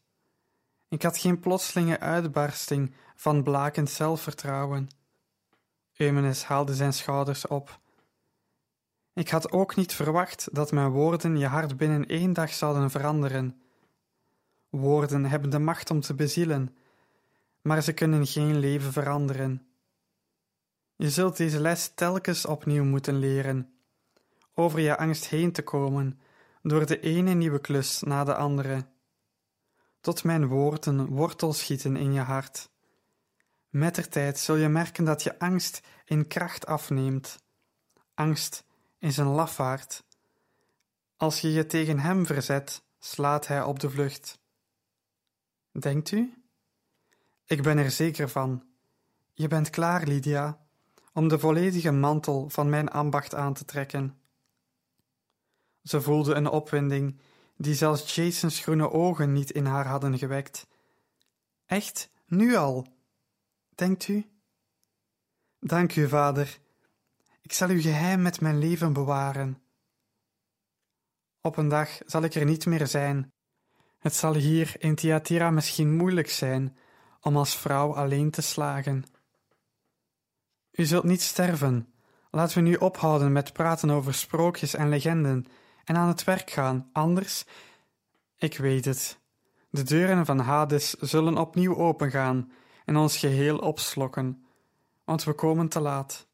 Ik 0.90 1.02
had 1.02 1.18
geen 1.18 1.40
plotselinge 1.40 2.00
uitbarsting 2.00 2.94
van 3.16 3.44
blakend 3.44 3.90
zelfvertrouwen. 3.90 4.88
Eumenes 5.96 6.44
haalde 6.44 6.76
zijn 6.76 6.94
schouders 6.94 7.48
op. 7.48 7.80
Ik 9.14 9.30
had 9.30 9.52
ook 9.52 9.76
niet 9.76 9.94
verwacht 9.94 10.50
dat 10.52 10.72
mijn 10.72 10.90
woorden 10.90 11.38
je 11.38 11.46
hart 11.46 11.78
binnen 11.78 12.06
één 12.06 12.34
dag 12.34 12.54
zouden 12.54 12.92
veranderen. 12.92 13.62
Woorden 14.70 15.26
hebben 15.26 15.50
de 15.50 15.60
macht 15.60 15.90
om 15.90 16.02
te 16.02 16.14
bezielen, 16.14 16.76
maar 17.62 17.84
ze 17.84 17.94
kunnen 17.94 18.28
geen 18.28 18.60
leven 18.60 18.92
veranderen. 18.92 19.66
Je 20.96 21.10
zult 21.10 21.38
deze 21.38 21.60
les 21.60 21.92
telkens 21.96 22.46
opnieuw 22.46 22.84
moeten 22.84 23.20
leren, 23.20 23.74
over 24.54 24.80
je 24.80 24.98
angst 24.98 25.28
heen 25.28 25.52
te 25.52 25.62
komen, 25.62 26.20
door 26.62 26.86
de 26.86 27.00
ene 27.00 27.34
nieuwe 27.34 27.60
klus 27.60 28.02
na 28.02 28.24
de 28.24 28.36
andere, 28.36 28.86
tot 30.02 30.24
mijn 30.24 30.48
woorden 30.48 31.06
wortel 31.06 31.54
schieten 31.54 31.96
in 31.96 32.14
je 32.14 32.20
hart. 32.20 32.70
Mettertijd 33.70 34.40
zul 34.40 34.56
je 34.56 34.68
merken 34.68 35.06
dat 35.06 35.24
je 35.24 35.40
angst 35.40 35.82
in 36.06 36.28
kracht 36.28 36.66
afneemt. 36.66 37.44
Angst 38.14 38.66
is 39.00 39.18
een 39.18 39.28
lafaard. 39.28 40.04
Als 41.18 41.42
je 41.42 41.52
je 41.52 41.66
tegen 41.66 42.00
hem 42.00 42.26
verzet, 42.26 42.84
slaat 43.00 43.48
hij 43.48 43.64
op 43.64 43.80
de 43.80 43.90
vlucht. 43.90 44.40
Denkt 45.72 46.12
u? 46.12 46.41
Ik 47.52 47.64
ben 47.64 47.78
er 47.78 47.92
zeker 47.92 48.30
van. 48.30 48.64
Je 49.34 49.48
bent 49.48 49.70
klaar, 49.70 50.08
Lydia, 50.08 50.66
om 51.14 51.28
de 51.28 51.40
volledige 51.40 51.92
mantel 51.92 52.50
van 52.50 52.70
mijn 52.70 52.90
ambacht 52.90 53.36
aan 53.36 53.54
te 53.54 53.66
trekken. 53.66 54.22
Ze 55.84 56.02
voelde 56.02 56.34
een 56.34 56.48
opwinding 56.48 57.20
die 57.58 57.74
zelfs 57.74 58.16
Jason's 58.16 58.60
groene 58.60 58.92
ogen 58.92 59.34
niet 59.34 59.52
in 59.52 59.66
haar 59.66 59.88
hadden 59.88 60.18
gewekt. 60.18 60.68
Echt, 61.66 62.10
nu 62.26 62.56
al? 62.56 62.88
Denkt 63.76 64.08
u? 64.08 64.26
Dank 65.60 65.96
u, 65.96 66.08
vader. 66.08 66.60
Ik 67.42 67.54
zal 67.54 67.70
uw 67.70 67.82
geheim 67.82 68.22
met 68.22 68.42
mijn 68.42 68.58
leven 68.58 68.94
bewaren. 68.94 69.62
Op 71.42 71.58
een 71.58 71.70
dag 71.70 71.98
zal 72.06 72.24
ik 72.24 72.36
er 72.36 72.46
niet 72.46 72.66
meer 72.66 72.88
zijn. 72.88 73.32
Het 73.98 74.16
zal 74.16 74.34
hier 74.34 74.76
in 74.80 74.96
Thyatira 74.96 75.50
misschien 75.50 75.96
moeilijk 75.96 76.30
zijn 76.30 76.78
om 77.22 77.38
als 77.38 77.56
vrouw 77.56 77.96
alleen 77.96 78.32
te 78.32 78.42
slagen. 78.42 79.04
U 80.72 80.86
zult 80.86 81.04
niet 81.04 81.22
sterven. 81.22 81.94
Laten 82.32 82.64
we 82.64 82.70
nu 82.70 82.76
ophouden 82.76 83.32
met 83.32 83.54
praten 83.54 83.90
over 83.90 84.14
sprookjes 84.14 84.74
en 84.74 84.90
legenden 84.90 85.46
en 85.84 85.96
aan 85.96 86.08
het 86.08 86.24
werk 86.24 86.50
gaan, 86.50 86.90
anders. 86.94 87.46
Ik 88.38 88.58
weet 88.58 88.86
het. 88.86 89.20
De 89.70 89.84
deuren 89.84 90.26
van 90.26 90.40
Hades 90.40 90.90
zullen 90.90 91.38
opnieuw 91.38 91.78
opengaan 91.78 92.52
en 92.86 92.98
ons 92.98 93.18
geheel 93.18 93.58
opslokken, 93.58 94.46
want 95.04 95.24
we 95.24 95.34
komen 95.34 95.68
te 95.68 95.80
laat. 95.80 96.28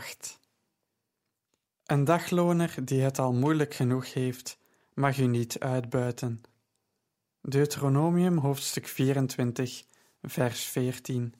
8 0.00 0.40
Een 1.86 2.04
dagloner 2.04 2.74
die 2.84 3.00
het 3.00 3.18
al 3.18 3.32
moeilijk 3.32 3.74
genoeg 3.74 4.12
heeft, 4.12 4.58
mag 4.94 5.18
u 5.18 5.26
niet 5.26 5.58
uitbuiten. 5.58 6.42
Deuteronomium 7.40 8.38
hoofdstuk 8.38 8.86
24, 8.86 9.84
vers 10.22 10.64
14 10.64 11.34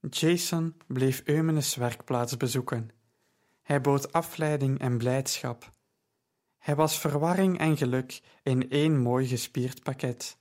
Jason 0.00 0.74
bleef 0.86 1.22
Eumenes 1.24 1.74
werkplaats 1.74 2.36
bezoeken. 2.36 2.90
Hij 3.62 3.80
bood 3.80 4.12
afleiding 4.12 4.78
en 4.78 4.98
blijdschap. 4.98 5.72
Hij 6.58 6.74
was 6.74 6.98
verwarring 6.98 7.58
en 7.58 7.76
geluk 7.76 8.20
in 8.42 8.70
één 8.70 8.98
mooi 8.98 9.26
gespierd 9.26 9.82
pakket. 9.82 10.36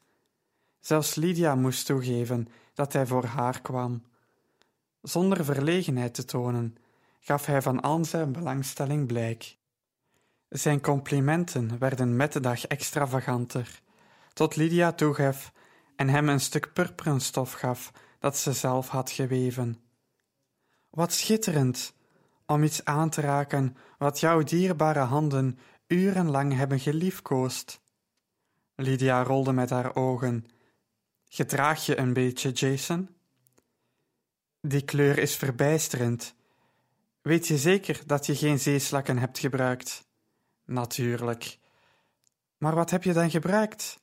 Zelfs 0.79 1.15
Lydia 1.15 1.55
moest 1.55 1.85
toegeven 1.85 2.47
dat 2.73 2.93
hij 2.93 3.05
voor 3.05 3.25
haar 3.25 3.61
kwam. 3.61 4.07
Zonder 5.01 5.45
verlegenheid 5.45 6.13
te 6.13 6.25
tonen, 6.25 6.77
gaf 7.19 7.45
hij 7.45 7.61
van 7.61 7.81
al 7.81 8.05
zijn 8.05 8.31
belangstelling 8.31 9.07
blijk. 9.07 9.57
Zijn 10.49 10.81
complimenten 10.81 11.79
werden 11.79 12.15
met 12.15 12.33
de 12.33 12.39
dag 12.39 12.65
extravaganter, 12.65 13.81
tot 14.33 14.55
Lydia 14.55 14.91
toegaf 14.91 15.51
en 15.95 16.09
hem 16.09 16.29
een 16.29 16.39
stuk 16.39 16.73
purperen 16.73 17.21
stof 17.21 17.51
gaf 17.51 17.91
dat 18.19 18.37
ze 18.37 18.53
zelf 18.53 18.87
had 18.87 19.11
geweven. 19.11 19.81
Wat 20.89 21.13
schitterend 21.13 21.93
om 22.45 22.63
iets 22.63 22.85
aan 22.85 23.09
te 23.09 23.21
raken 23.21 23.77
wat 23.97 24.19
jouw 24.19 24.43
dierbare 24.43 24.99
handen 24.99 25.59
urenlang 25.87 26.53
hebben 26.53 26.79
geliefkoosd. 26.79 27.81
Lydia 28.75 29.23
rolde 29.23 29.51
met 29.51 29.69
haar 29.69 29.95
ogen. 29.95 30.45
Gedraag 31.25 31.85
je 31.85 31.97
een 31.97 32.13
beetje, 32.13 32.51
Jason? 32.51 33.09
Die 34.61 34.85
kleur 34.85 35.17
is 35.17 35.35
verbijsterend. 35.35 36.35
Weet 37.21 37.47
je 37.47 37.57
zeker 37.57 38.01
dat 38.05 38.25
je 38.25 38.35
geen 38.35 38.59
zeeslakken 38.59 39.17
hebt 39.17 39.39
gebruikt? 39.39 40.07
Natuurlijk. 40.65 41.57
Maar 42.57 42.75
wat 42.75 42.89
heb 42.89 43.03
je 43.03 43.13
dan 43.13 43.29
gebruikt? 43.29 43.99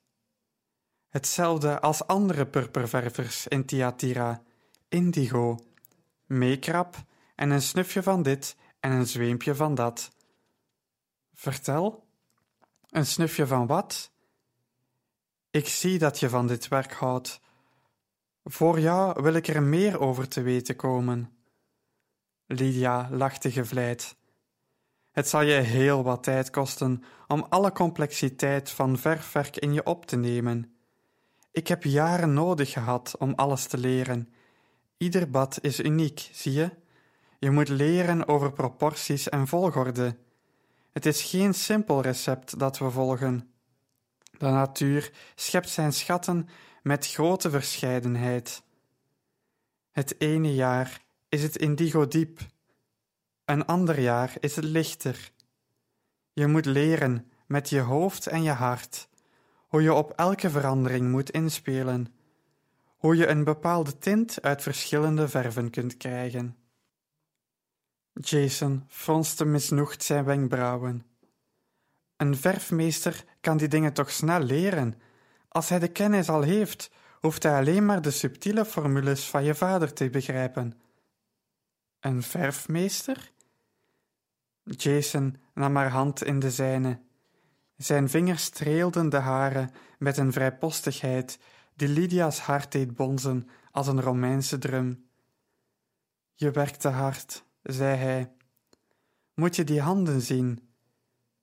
Hetzelfde 1.09 1.81
als 1.81 2.07
andere 2.07 2.47
purperververs 2.47 3.47
in 3.47 3.65
Tiatira: 3.65 4.43
indigo, 4.89 5.59
meekrap 6.27 6.97
en 7.35 7.51
een 7.51 7.63
snufje 7.63 8.03
van 8.03 8.23
dit 8.23 8.57
en 8.81 8.93
een 8.93 9.07
zweempje 9.07 9.55
van 9.55 9.75
dat. 9.75 10.11
Vertel, 11.35 12.07
een 12.91 13.07
snufje 13.07 13.47
van 13.47 13.67
wat? 13.67 14.11
Ik 15.51 15.69
zie 15.69 15.99
dat 15.99 16.21
je 16.21 16.29
van 16.29 16.47
dit 16.47 16.69
werk 16.69 16.93
houdt. 16.93 17.41
Voor 18.49 18.81
jou 18.81 19.23
wil 19.23 19.35
ik 19.35 19.49
er 19.49 19.63
meer 19.63 20.01
over 20.01 20.29
te 20.29 20.43
weten 20.43 20.77
komen. 20.77 21.31
Lydia 22.47 23.09
lachte 23.11 23.51
gevleid. 23.51 24.17
Het 25.11 25.29
zal 25.29 25.43
je 25.43 25.53
heel 25.53 26.03
wat 26.03 26.23
tijd 26.23 26.51
kosten 26.51 27.03
om 27.27 27.47
alle 27.49 27.73
complexiteit 27.73 28.71
van 28.71 28.99
verfwerk 28.99 29.57
in 29.57 29.73
je 29.73 29.85
op 29.85 30.07
te 30.07 30.17
nemen. 30.17 30.77
Ik 31.53 31.69
heb 31.69 31.85
jaren 31.85 32.33
nodig 32.33 32.73
gehad 32.73 33.15
om 33.19 33.33
alles 33.35 33.67
te 33.67 33.79
leren. 33.79 34.29
Ieder 34.97 35.31
bad 35.31 35.59
is 35.61 35.81
uniek, 35.81 36.31
zie 36.33 36.53
je? 36.53 36.71
Je 37.39 37.51
moet 37.51 37.69
leren 37.69 38.29
over 38.29 38.53
proporties 38.53 39.29
en 39.29 39.47
volgorde. 39.47 40.17
Het 40.93 41.07
is 41.07 41.23
geen 41.23 41.55
simpel 41.55 42.01
recept 42.01 42.59
dat 42.59 42.79
we 42.79 42.91
volgen. 42.91 43.51
De 44.39 44.49
natuur 44.49 45.13
schept 45.35 45.69
zijn 45.69 45.93
schatten 45.93 46.49
met 46.87 47.07
grote 47.07 47.51
verscheidenheid. 47.51 48.63
Het 49.91 50.21
ene 50.21 50.55
jaar 50.55 51.05
is 51.29 51.43
het 51.43 51.57
indigo 51.57 52.09
diep, 52.09 52.41
een 53.45 53.65
ander 53.65 54.01
jaar 54.01 54.37
is 54.41 54.57
het 54.57 54.65
lichter. 54.65 55.31
Je 56.33 56.47
moet 56.47 56.65
leren 56.65 57.31
met 57.47 57.69
je 57.69 57.81
hoofd 57.81 58.27
en 58.27 58.43
je 58.43 58.51
hart 58.51 59.09
hoe 59.67 59.83
je 59.83 59.95
op 59.95 60.11
elke 60.11 60.51
verandering 60.51 61.11
moet 61.11 61.31
inspelen, 61.31 62.15
hoe 62.97 63.17
je 63.17 63.27
een 63.27 63.45
bepaalde 63.45 63.99
tint 63.99 64.43
uit 64.43 64.63
verschillende 64.63 65.29
verven 65.29 65.71
kunt 65.71 65.97
krijgen. 65.97 66.57
Jason 68.13 68.85
fronste 68.89 69.45
misnoegd 69.45 70.03
zijn 70.03 70.25
wenkbrauwen. 70.25 71.07
Een 72.17 72.37
verfmeester 72.37 73.25
kan 73.41 73.57
die 73.57 73.69
dingen 73.69 73.93
toch 73.93 74.11
snel 74.11 74.41
leren. 74.41 74.95
Als 75.57 75.69
hij 75.69 75.79
de 75.79 75.89
kennis 75.89 76.29
al 76.29 76.43
heeft, 76.43 76.91
hoeft 77.21 77.43
hij 77.43 77.59
alleen 77.59 77.85
maar 77.85 78.03
de 78.03 78.11
subtiele 78.11 78.65
formules 78.65 79.29
van 79.31 79.45
je 79.45 79.55
vader 79.55 79.93
te 79.93 80.11
begrijpen. 80.11 80.81
Een 82.01 82.23
verfmeester? 82.23 83.33
Jason 84.63 85.37
nam 85.55 85.77
haar 85.77 85.91
hand 85.91 86.25
in 86.25 86.39
de 86.39 86.51
zijne. 86.51 87.01
Zijn 87.77 88.09
vingers 88.09 88.43
streelden 88.45 89.09
de 89.09 89.17
hare 89.17 89.71
met 89.99 90.17
een 90.17 90.33
vrijpostigheid 90.33 91.39
die 91.75 91.89
Lydia's 91.89 92.39
hart 92.39 92.73
deed 92.73 92.95
bonzen 92.95 93.49
als 93.71 93.87
een 93.87 94.01
Romeinse 94.01 94.59
drum. 94.59 95.09
Je 96.35 96.51
werkte 96.51 96.89
hard, 96.89 97.45
zei 97.63 97.97
hij. 97.97 98.33
Moet 99.35 99.57
je 99.57 99.65
die 99.65 99.81
handen 99.81 100.21
zien, 100.21 100.69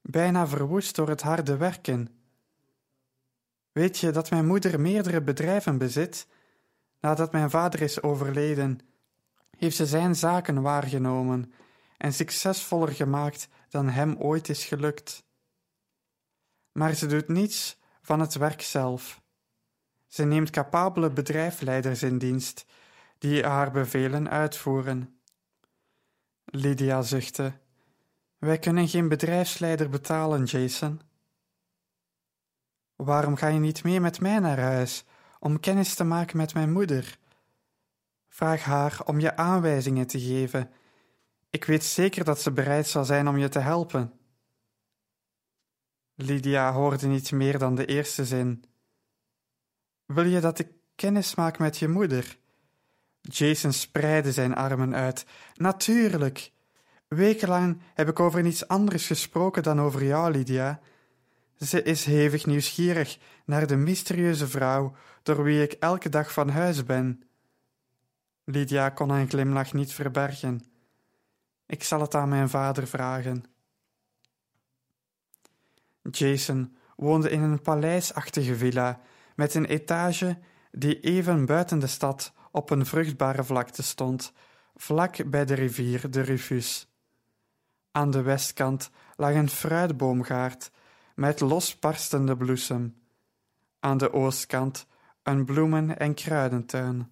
bijna 0.01 0.47
verwoest 0.47 0.95
door 0.95 1.09
het 1.09 1.21
harde 1.21 1.57
werken. 1.57 2.22
Weet 3.73 3.97
je 3.97 4.11
dat 4.11 4.29
mijn 4.29 4.47
moeder 4.47 4.79
meerdere 4.79 5.21
bedrijven 5.21 5.77
bezit? 5.77 6.27
Nadat 6.99 7.31
mijn 7.31 7.49
vader 7.49 7.81
is 7.81 8.01
overleden, 8.01 8.79
heeft 9.57 9.75
ze 9.75 9.85
zijn 9.85 10.15
zaken 10.15 10.61
waargenomen 10.61 11.53
en 11.97 12.13
succesvoller 12.13 12.89
gemaakt 12.89 13.47
dan 13.69 13.89
hem 13.89 14.15
ooit 14.17 14.49
is 14.49 14.65
gelukt 14.65 15.23
maar 16.73 16.93
ze 16.93 17.05
doet 17.05 17.27
niets 17.27 17.79
van 18.01 18.19
het 18.19 18.35
werk 18.35 18.61
zelf. 18.61 19.21
Ze 20.07 20.23
neemt 20.23 20.49
capabele 20.49 21.09
bedrijfsleiders 21.09 22.03
in 22.03 22.17
dienst 22.17 22.65
die 23.17 23.43
haar 23.43 23.71
bevelen 23.71 24.29
uitvoeren. 24.29 25.19
Lydia 26.45 27.01
zuchtte. 27.01 27.53
Wij 28.37 28.59
kunnen 28.59 28.87
geen 28.87 29.07
bedrijfsleider 29.07 29.89
betalen, 29.89 30.43
Jason. 30.43 31.01
Waarom 33.03 33.35
ga 33.35 33.47
je 33.47 33.59
niet 33.59 33.83
mee 33.83 33.99
met 33.99 34.19
mij 34.21 34.39
naar 34.39 34.59
huis 34.59 35.03
om 35.39 35.59
kennis 35.59 35.95
te 35.95 36.03
maken 36.03 36.37
met 36.37 36.53
mijn 36.53 36.71
moeder? 36.71 37.17
Vraag 38.27 38.63
haar 38.63 39.01
om 39.05 39.19
je 39.19 39.35
aanwijzingen 39.35 40.07
te 40.07 40.19
geven. 40.19 40.71
Ik 41.49 41.65
weet 41.65 41.83
zeker 41.83 42.23
dat 42.23 42.41
ze 42.41 42.51
bereid 42.51 42.87
zal 42.87 43.05
zijn 43.05 43.27
om 43.27 43.37
je 43.37 43.49
te 43.49 43.59
helpen. 43.59 44.13
Lydia 46.15 46.71
hoorde 46.71 47.07
niet 47.07 47.31
meer 47.31 47.57
dan 47.57 47.75
de 47.75 47.85
eerste 47.85 48.25
zin. 48.25 48.63
Wil 50.05 50.25
je 50.25 50.39
dat 50.39 50.59
ik 50.59 50.67
kennis 50.95 51.35
maak 51.35 51.59
met 51.59 51.77
je 51.77 51.87
moeder? 51.87 52.37
Jason 53.21 53.73
spreidde 53.73 54.31
zijn 54.31 54.55
armen 54.55 54.95
uit. 54.95 55.25
Natuurlijk. 55.53 56.51
Wekenlang 57.07 57.81
heb 57.93 58.09
ik 58.09 58.19
over 58.19 58.41
niets 58.41 58.67
anders 58.67 59.07
gesproken 59.07 59.63
dan 59.63 59.81
over 59.81 60.03
jou, 60.03 60.31
Lydia. 60.31 60.79
Ze 61.63 61.83
is 61.83 62.05
hevig 62.05 62.45
nieuwsgierig 62.45 63.17
naar 63.45 63.67
de 63.67 63.75
mysterieuze 63.75 64.47
vrouw 64.47 64.95
door 65.23 65.43
wie 65.43 65.61
ik 65.61 65.71
elke 65.71 66.09
dag 66.09 66.33
van 66.33 66.49
huis 66.49 66.83
ben. 66.83 67.23
Lydia 68.43 68.89
kon 68.89 69.09
een 69.09 69.29
glimlach 69.29 69.73
niet 69.73 69.93
verbergen. 69.93 70.63
Ik 71.65 71.83
zal 71.83 72.01
het 72.01 72.15
aan 72.15 72.29
mijn 72.29 72.49
vader 72.49 72.87
vragen. 72.87 73.43
Jason 76.11 76.75
woonde 76.95 77.29
in 77.29 77.41
een 77.41 77.61
paleisachtige 77.61 78.55
villa 78.55 78.99
met 79.35 79.53
een 79.53 79.65
etage 79.65 80.37
die 80.71 80.99
even 80.99 81.45
buiten 81.45 81.79
de 81.79 81.87
stad 81.87 82.33
op 82.51 82.69
een 82.69 82.85
vruchtbare 82.85 83.43
vlakte 83.43 83.83
stond, 83.83 84.33
vlak 84.75 85.29
bij 85.29 85.45
de 85.45 85.53
rivier 85.53 86.11
de 86.11 86.21
Rufus. 86.21 86.87
Aan 87.91 88.11
de 88.11 88.21
westkant 88.21 88.89
lag 89.15 89.33
een 89.33 89.49
fruitboomgaard 89.49 90.71
met 91.15 91.39
losbarstende 91.39 92.37
bloesem. 92.37 93.01
Aan 93.79 93.97
de 93.97 94.13
oostkant 94.13 94.87
een 95.23 95.45
bloemen- 95.45 95.99
en 95.99 96.13
kruidentuin. 96.13 97.11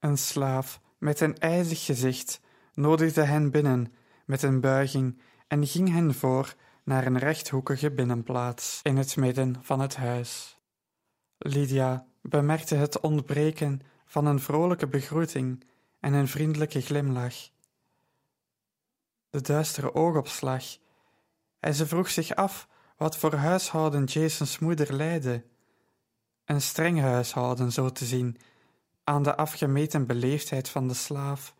Een 0.00 0.18
slaaf 0.18 0.80
met 0.98 1.20
een 1.20 1.38
ijzig 1.38 1.84
gezicht 1.84 2.40
nodigde 2.74 3.22
hen 3.22 3.50
binnen 3.50 3.92
met 4.26 4.42
een 4.42 4.60
buiging 4.60 5.20
en 5.48 5.66
ging 5.66 5.90
hen 5.90 6.14
voor 6.14 6.54
naar 6.84 7.06
een 7.06 7.18
rechthoekige 7.18 7.90
binnenplaats 7.90 8.80
in 8.82 8.96
het 8.96 9.16
midden 9.16 9.56
van 9.60 9.80
het 9.80 9.96
huis. 9.96 10.60
Lydia 11.38 12.06
bemerkte 12.22 12.74
het 12.74 13.00
ontbreken 13.00 13.80
van 14.04 14.26
een 14.26 14.40
vrolijke 14.40 14.86
begroeting 14.86 15.64
en 16.00 16.12
een 16.12 16.28
vriendelijke 16.28 16.80
glimlach. 16.80 17.34
De 19.30 19.40
duistere 19.40 19.94
oogopslag, 19.94 20.64
en 21.60 21.74
ze 21.74 21.86
vroeg 21.86 22.10
zich 22.10 22.34
af 22.34 22.68
wat 23.02 23.16
voor 23.16 23.34
huishouden 23.34 24.04
Jasons 24.04 24.58
moeder 24.58 24.94
leidde. 24.94 25.44
Een 26.44 26.60
streng 26.60 27.00
huishouden, 27.00 27.72
zo 27.72 27.90
te 27.90 28.04
zien, 28.04 28.36
aan 29.04 29.22
de 29.22 29.36
afgemeten 29.36 30.06
beleefdheid 30.06 30.68
van 30.68 30.88
de 30.88 30.94
slaaf. 30.94 31.54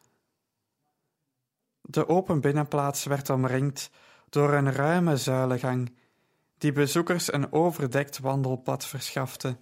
De 1.81 2.09
open 2.09 2.41
binnenplaats 2.41 3.05
werd 3.05 3.31
omringd 3.31 3.91
door 4.29 4.53
een 4.53 4.73
ruime 4.73 5.17
zuilengang, 5.17 5.97
die 6.59 6.73
bezoekers 6.73 7.33
een 7.33 7.53
overdekt 7.53 8.19
wandelpad 8.19 8.87
verschafte. 8.87 9.57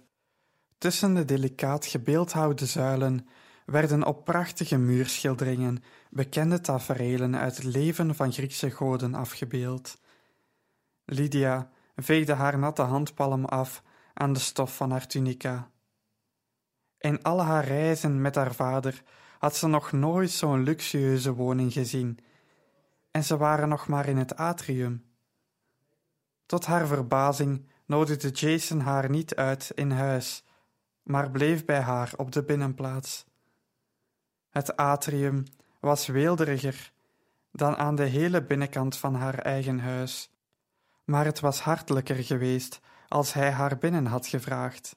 Tussen 0.77 1.13
de 1.13 1.25
delicaat 1.25 1.85
gebeeldhouwde 1.85 2.65
zuilen 2.65 3.27
werden 3.65 4.05
op 4.05 4.25
prachtige 4.25 4.77
muurschilderingen 4.77 5.83
bekende 6.09 6.61
taferelen 6.61 7.37
uit 7.37 7.55
het 7.55 7.65
leven 7.65 8.15
van 8.15 8.31
Griekse 8.31 8.71
goden 8.71 9.13
afgebeeld. 9.13 10.00
Lydia 11.11 11.69
veegde 11.95 12.33
haar 12.33 12.59
natte 12.59 12.81
handpalm 12.81 13.45
af 13.45 13.83
aan 14.13 14.33
de 14.33 14.39
stof 14.39 14.75
van 14.75 14.91
haar 14.91 15.07
tunica. 15.07 15.71
In 16.97 17.23
al 17.23 17.41
haar 17.41 17.65
reizen 17.65 18.21
met 18.21 18.35
haar 18.35 18.53
vader 18.53 19.03
had 19.39 19.55
ze 19.55 19.67
nog 19.67 19.91
nooit 19.91 20.31
zo'n 20.31 20.63
luxueuze 20.63 21.33
woning 21.33 21.73
gezien, 21.73 22.19
en 23.11 23.23
ze 23.23 23.37
waren 23.37 23.69
nog 23.69 23.87
maar 23.87 24.07
in 24.07 24.17
het 24.17 24.35
atrium. 24.35 25.05
Tot 26.45 26.65
haar 26.65 26.87
verbazing 26.87 27.69
nodigde 27.85 28.29
Jason 28.29 28.79
haar 28.79 29.09
niet 29.09 29.35
uit 29.35 29.71
in 29.75 29.91
huis, 29.91 30.43
maar 31.03 31.31
bleef 31.31 31.65
bij 31.65 31.81
haar 31.81 32.13
op 32.15 32.31
de 32.31 32.43
binnenplaats. 32.43 33.25
Het 34.49 34.75
atrium 34.75 35.43
was 35.79 36.05
weelderiger 36.05 36.91
dan 37.51 37.75
aan 37.75 37.95
de 37.95 38.05
hele 38.05 38.43
binnenkant 38.43 38.97
van 38.97 39.15
haar 39.15 39.39
eigen 39.39 39.79
huis, 39.79 40.30
maar 41.11 41.25
het 41.25 41.39
was 41.39 41.59
hartelijker 41.59 42.23
geweest 42.23 42.79
als 43.07 43.33
hij 43.33 43.51
haar 43.51 43.77
binnen 43.77 44.05
had 44.05 44.27
gevraagd. 44.27 44.95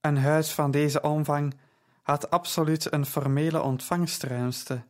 Een 0.00 0.16
huis 0.18 0.52
van 0.52 0.70
deze 0.70 1.00
omvang 1.00 1.54
had 2.02 2.30
absoluut 2.30 2.92
een 2.92 3.06
formele 3.06 3.62
ontvangstruimste, 3.62 4.84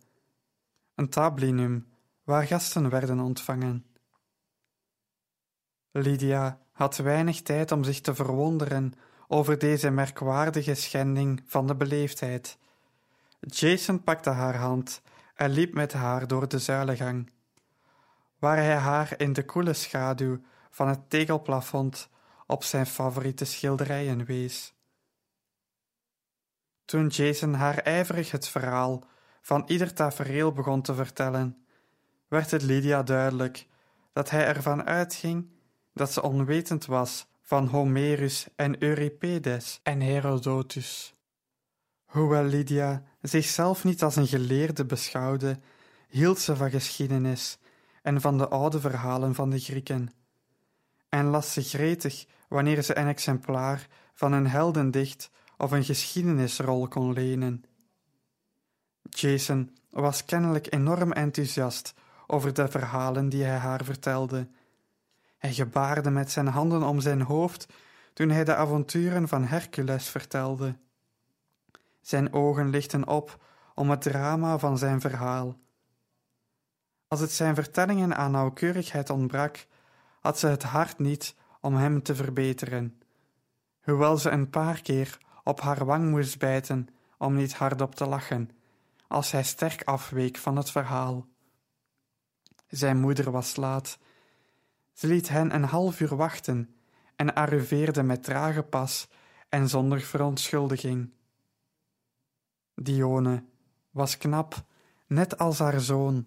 een 0.94 1.08
tablinum 1.08 1.86
waar 2.24 2.46
gasten 2.46 2.90
werden 2.90 3.20
ontvangen. 3.20 3.86
Lydia 5.90 6.58
had 6.72 6.96
weinig 6.96 7.42
tijd 7.42 7.72
om 7.72 7.84
zich 7.84 8.00
te 8.00 8.14
verwonderen 8.14 8.92
over 9.28 9.58
deze 9.58 9.90
merkwaardige 9.90 10.74
schending 10.74 11.42
van 11.46 11.66
de 11.66 11.74
beleefdheid. 11.74 12.58
Jason 13.40 14.02
pakte 14.02 14.30
haar 14.30 14.56
hand 14.56 15.02
en 15.34 15.50
liep 15.50 15.74
met 15.74 15.92
haar 15.92 16.26
door 16.26 16.48
de 16.48 16.58
zuilengang, 16.58 17.30
waar 18.46 18.56
hij 18.56 18.76
haar 18.76 19.14
in 19.16 19.32
de 19.32 19.44
koele 19.44 19.72
schaduw 19.72 20.40
van 20.70 20.88
het 20.88 21.10
tegelplafond 21.10 22.08
op 22.46 22.64
zijn 22.64 22.86
favoriete 22.86 23.44
schilderijen 23.44 24.24
wees. 24.24 24.74
Toen 26.84 27.06
Jason 27.06 27.54
haar 27.54 27.78
ijverig 27.78 28.30
het 28.30 28.48
verhaal 28.48 29.04
van 29.40 29.62
ieder 29.66 29.92
tafereel 29.92 30.52
begon 30.52 30.82
te 30.82 30.94
vertellen, 30.94 31.66
werd 32.28 32.50
het 32.50 32.62
Lydia 32.62 33.02
duidelijk 33.02 33.66
dat 34.12 34.30
hij 34.30 34.46
ervan 34.46 34.84
uitging 34.84 35.48
dat 35.94 36.12
ze 36.12 36.22
onwetend 36.22 36.86
was 36.86 37.26
van 37.42 37.66
Homerus 37.66 38.46
en 38.56 38.82
Euripides 38.82 39.80
en 39.82 40.00
Herodotus. 40.00 41.14
Hoewel 42.04 42.44
Lydia 42.44 43.02
zichzelf 43.20 43.84
niet 43.84 44.02
als 44.02 44.16
een 44.16 44.26
geleerde 44.26 44.84
beschouwde, 44.84 45.58
hield 46.08 46.38
ze 46.38 46.56
van 46.56 46.70
geschiedenis 46.70 47.58
en 48.06 48.20
van 48.20 48.38
de 48.38 48.48
oude 48.48 48.80
verhalen 48.80 49.34
van 49.34 49.50
de 49.50 49.58
Grieken, 49.58 50.12
en 51.08 51.26
las 51.26 51.52
ze 51.52 51.62
gretig 51.62 52.26
wanneer 52.48 52.82
ze 52.82 52.98
een 52.98 53.06
exemplaar 53.06 53.86
van 54.14 54.32
een 54.32 54.46
heldendicht 54.46 55.30
of 55.56 55.70
een 55.70 55.84
geschiedenisrol 55.84 56.88
kon 56.88 57.12
lenen. 57.12 57.64
Jason 59.02 59.76
was 59.90 60.24
kennelijk 60.24 60.72
enorm 60.72 61.12
enthousiast 61.12 61.94
over 62.26 62.54
de 62.54 62.68
verhalen 62.68 63.28
die 63.28 63.44
hij 63.44 63.56
haar 63.56 63.84
vertelde. 63.84 64.48
Hij 65.38 65.52
gebaarde 65.52 66.10
met 66.10 66.30
zijn 66.30 66.46
handen 66.46 66.82
om 66.82 67.00
zijn 67.00 67.22
hoofd 67.22 67.66
toen 68.12 68.30
hij 68.30 68.44
de 68.44 68.54
avonturen 68.54 69.28
van 69.28 69.44
Hercules 69.44 70.08
vertelde. 70.08 70.76
Zijn 72.00 72.32
ogen 72.32 72.70
lichten 72.70 73.08
op 73.08 73.44
om 73.74 73.90
het 73.90 74.00
drama 74.00 74.58
van 74.58 74.78
zijn 74.78 75.00
verhaal. 75.00 75.56
Als 77.08 77.20
het 77.20 77.32
zijn 77.32 77.54
vertellingen 77.54 78.16
aan 78.16 78.30
nauwkeurigheid 78.30 79.10
ontbrak, 79.10 79.66
had 80.20 80.38
ze 80.38 80.46
het 80.46 80.62
hart 80.62 80.98
niet 80.98 81.34
om 81.60 81.74
hem 81.76 82.02
te 82.02 82.14
verbeteren, 82.14 83.02
hoewel 83.82 84.16
ze 84.16 84.30
een 84.30 84.50
paar 84.50 84.82
keer 84.82 85.18
op 85.44 85.60
haar 85.60 85.84
wang 85.84 86.10
moest 86.10 86.38
bijten 86.38 86.88
om 87.18 87.34
niet 87.34 87.54
hardop 87.54 87.94
te 87.94 88.06
lachen, 88.06 88.50
als 89.08 89.30
hij 89.30 89.42
sterk 89.42 89.82
afweek 89.84 90.36
van 90.36 90.56
het 90.56 90.70
verhaal. 90.70 91.26
Zijn 92.66 93.00
moeder 93.00 93.30
was 93.30 93.56
laat. 93.56 93.98
Ze 94.92 95.06
liet 95.06 95.28
hen 95.28 95.54
een 95.54 95.64
half 95.64 96.00
uur 96.00 96.16
wachten 96.16 96.74
en 97.16 97.34
arriveerde 97.34 98.02
met 98.02 98.24
trage 98.24 98.62
pas 98.62 99.08
en 99.48 99.68
zonder 99.68 100.00
verontschuldiging. 100.00 101.12
Dione 102.74 103.44
was 103.90 104.18
knap, 104.18 104.64
net 105.06 105.38
als 105.38 105.58
haar 105.58 105.80
zoon. 105.80 106.26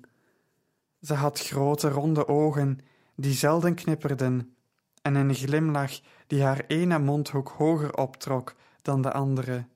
Ze 1.02 1.14
had 1.14 1.40
grote 1.40 1.90
ronde 1.90 2.28
ogen 2.28 2.80
die 3.16 3.34
zelden 3.34 3.76
knipperden 3.76 4.56
en 5.02 5.16
een 5.16 5.36
glimlach 5.36 6.00
die 6.28 6.44
haar 6.44 6.64
ene 6.68 7.00
mondhoek 7.00 7.50
hoger 7.50 7.98
optrok 7.98 8.56
dan 8.82 9.02
de 9.02 9.12
andere. 9.12 9.68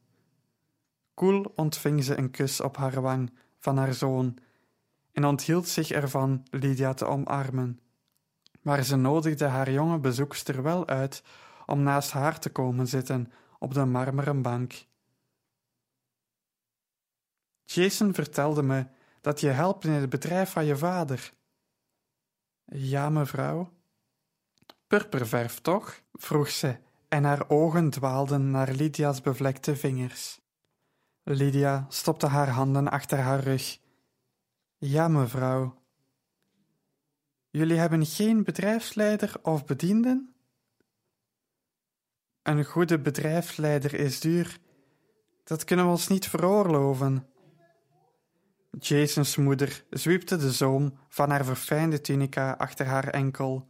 Koel 1.14 1.52
ontving 1.56 2.04
ze 2.04 2.18
een 2.18 2.32
kus 2.32 2.62
op 2.62 2.78
haar 2.78 3.02
wang 3.02 3.34
van 3.60 3.78
haar 3.78 3.93
zoon 3.93 4.38
en 5.12 5.26
onthield 5.26 5.68
zich 5.68 5.91
ervan 5.91 6.45
Lydia 6.50 6.93
te 6.93 7.06
omarmen. 7.06 7.80
Maar 8.62 8.84
ze 8.84 8.95
nodigde 8.95 9.45
haar 9.45 9.72
jonge 9.72 10.00
bezoekster 10.00 10.64
wel 10.64 10.88
uit 10.88 11.24
om 11.66 11.84
naast 11.84 12.12
haar 12.12 12.39
te 12.39 12.50
komen 12.50 12.88
zitten 12.88 13.32
op 13.60 13.74
de 13.74 13.86
marmeren 13.86 14.41
bank. 14.41 14.86
Jason 17.64 18.14
vertelde 18.14 18.64
me 18.64 18.86
dat 19.24 19.39
je 19.39 19.49
helpt 19.49 19.84
in 19.84 19.91
het 19.91 20.09
bedrijf 20.09 20.51
van 20.51 20.65
je 20.65 20.78
vader. 20.78 21.34
Ja, 22.65 23.09
mevrouw. 23.09 23.69
Purperverf, 24.88 25.59
toch? 25.59 26.01
vroeg 26.13 26.49
ze, 26.49 26.78
en 27.07 27.24
haar 27.24 27.49
ogen 27.49 27.89
dwaalden 27.89 28.51
naar 28.51 28.71
Lydia's 28.71 29.21
bevlekte 29.21 29.76
vingers. 29.76 30.41
Lydia 31.24 31.86
stopte 31.89 32.28
haar 32.28 32.49
handen 32.49 32.88
achter 32.89 33.17
haar 33.19 33.39
rug. 33.39 33.80
Ja, 34.78 35.07
mevrouw. 35.07 35.82
Jullie 37.49 37.78
hebben 37.78 38.05
geen 38.05 38.43
bedrijfsleider 38.43 39.39
of 39.41 39.65
bedienden? 39.65 40.36
Een 42.41 42.65
goede 42.65 42.99
bedrijfsleider 42.99 43.93
is 43.93 44.19
duur. 44.19 44.59
Dat 45.43 45.63
kunnen 45.63 45.86
we 45.86 45.91
ons 45.91 46.07
niet 46.07 46.28
veroorloven. 46.28 47.33
Jasons 48.80 49.36
moeder 49.36 49.84
zwiepte 49.89 50.38
de 50.38 50.51
zoom 50.51 50.97
van 51.09 51.30
haar 51.30 51.45
verfijnde 51.45 52.01
tunica 52.01 52.51
achter 52.51 52.86
haar 52.86 53.07
enkel. 53.07 53.67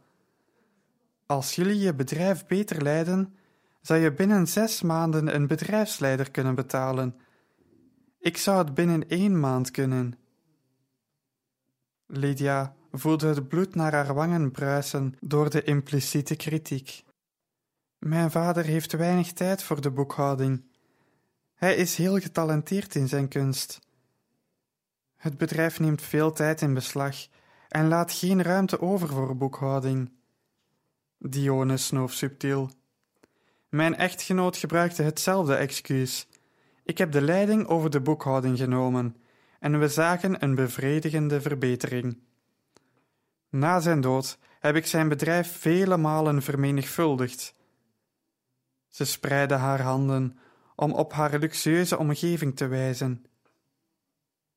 Als 1.26 1.54
jullie 1.54 1.78
je 1.78 1.94
bedrijf 1.94 2.46
beter 2.46 2.82
leiden, 2.82 3.34
zou 3.80 4.00
je 4.00 4.12
binnen 4.12 4.48
zes 4.48 4.82
maanden 4.82 5.34
een 5.34 5.46
bedrijfsleider 5.46 6.30
kunnen 6.30 6.54
betalen. 6.54 7.16
Ik 8.18 8.36
zou 8.36 8.58
het 8.58 8.74
binnen 8.74 9.08
één 9.08 9.40
maand 9.40 9.70
kunnen. 9.70 10.18
Lydia 12.06 12.74
voelde 12.92 13.26
het 13.26 13.48
bloed 13.48 13.74
naar 13.74 13.92
haar 13.92 14.14
wangen 14.14 14.50
bruisen 14.50 15.14
door 15.20 15.50
de 15.50 15.62
impliciete 15.62 16.36
kritiek. 16.36 17.04
Mijn 17.98 18.30
vader 18.30 18.64
heeft 18.64 18.92
weinig 18.92 19.32
tijd 19.32 19.62
voor 19.62 19.80
de 19.80 19.90
boekhouding. 19.90 20.64
Hij 21.54 21.74
is 21.74 21.96
heel 21.96 22.18
getalenteerd 22.18 22.94
in 22.94 23.08
zijn 23.08 23.28
kunst. 23.28 23.80
Het 25.24 25.38
bedrijf 25.38 25.80
neemt 25.80 26.02
veel 26.02 26.32
tijd 26.32 26.60
in 26.60 26.74
beslag 26.74 27.16
en 27.68 27.88
laat 27.88 28.12
geen 28.12 28.42
ruimte 28.42 28.80
over 28.80 29.08
voor 29.08 29.36
boekhouding. 29.36 30.12
Dione 31.18 31.76
snoof 31.76 32.12
subtiel. 32.12 32.70
Mijn 33.68 33.96
echtgenoot 33.96 34.56
gebruikte 34.56 35.02
hetzelfde 35.02 35.54
excuus. 35.54 36.28
Ik 36.82 36.98
heb 36.98 37.12
de 37.12 37.20
leiding 37.20 37.66
over 37.66 37.90
de 37.90 38.00
boekhouding 38.00 38.58
genomen 38.58 39.16
en 39.60 39.80
we 39.80 39.88
zagen 39.88 40.42
een 40.42 40.54
bevredigende 40.54 41.40
verbetering. 41.40 42.18
Na 43.48 43.80
zijn 43.80 44.00
dood 44.00 44.38
heb 44.60 44.76
ik 44.76 44.86
zijn 44.86 45.08
bedrijf 45.08 45.58
vele 45.58 45.96
malen 45.96 46.42
vermenigvuldigd. 46.42 47.54
Ze 48.88 49.04
spreidde 49.04 49.54
haar 49.54 49.80
handen 49.80 50.38
om 50.76 50.92
op 50.92 51.12
haar 51.12 51.38
luxueuze 51.38 51.98
omgeving 51.98 52.56
te 52.56 52.66
wijzen. 52.66 53.26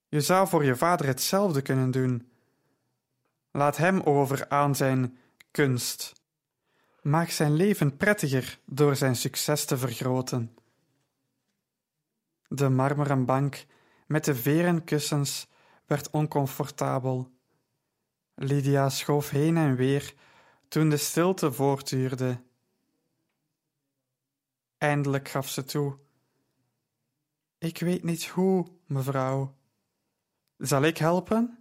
Je 0.09 0.21
zou 0.21 0.47
voor 0.47 0.63
je 0.63 0.75
vader 0.75 1.05
hetzelfde 1.05 1.61
kunnen 1.61 1.91
doen. 1.91 2.31
Laat 3.51 3.77
hem 3.77 4.01
over 4.01 4.49
aan 4.49 4.75
zijn 4.75 5.17
kunst. 5.51 6.13
Maak 7.01 7.29
zijn 7.29 7.53
leven 7.53 7.97
prettiger 7.97 8.59
door 8.65 8.95
zijn 8.95 9.15
succes 9.15 9.65
te 9.65 9.77
vergroten. 9.77 10.57
De 12.47 12.69
marmeren 12.69 13.25
bank 13.25 13.65
met 14.07 14.25
de 14.25 14.35
veren 14.35 14.83
kussens 14.83 15.47
werd 15.85 16.09
oncomfortabel. 16.09 17.31
Lydia 18.35 18.89
schoof 18.89 19.29
heen 19.29 19.57
en 19.57 19.75
weer 19.75 20.13
toen 20.67 20.89
de 20.89 20.97
stilte 20.97 21.51
voortduurde. 21.51 22.41
Eindelijk 24.77 25.29
gaf 25.29 25.49
ze 25.49 25.63
toe. 25.63 25.97
Ik 27.57 27.79
weet 27.79 28.03
niet 28.03 28.27
hoe, 28.27 28.67
mevrouw. 28.85 29.56
Zal 30.57 30.81
ik 30.81 30.97
helpen? 30.97 31.57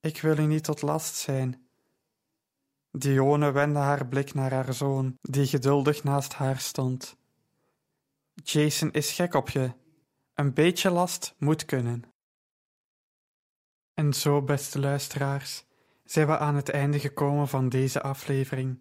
Ik 0.00 0.20
wil 0.20 0.38
u 0.38 0.46
niet 0.46 0.64
tot 0.64 0.82
last 0.82 1.14
zijn. 1.14 1.66
Dione 2.90 3.52
wendde 3.52 3.78
haar 3.78 4.06
blik 4.06 4.34
naar 4.34 4.52
haar 4.52 4.74
zoon, 4.74 5.18
die 5.22 5.46
geduldig 5.46 6.04
naast 6.04 6.32
haar 6.32 6.58
stond. 6.58 7.16
Jason 8.34 8.90
is 8.90 9.12
gek 9.12 9.34
op 9.34 9.50
je. 9.50 9.72
Een 10.34 10.52
beetje 10.54 10.90
last 10.90 11.34
moet 11.38 11.64
kunnen. 11.64 12.04
En 13.94 14.12
zo, 14.12 14.42
beste 14.42 14.80
luisteraars, 14.80 15.64
zijn 16.04 16.26
we 16.26 16.38
aan 16.38 16.54
het 16.54 16.68
einde 16.68 16.98
gekomen 17.00 17.48
van 17.48 17.68
deze 17.68 18.02
aflevering. 18.02 18.78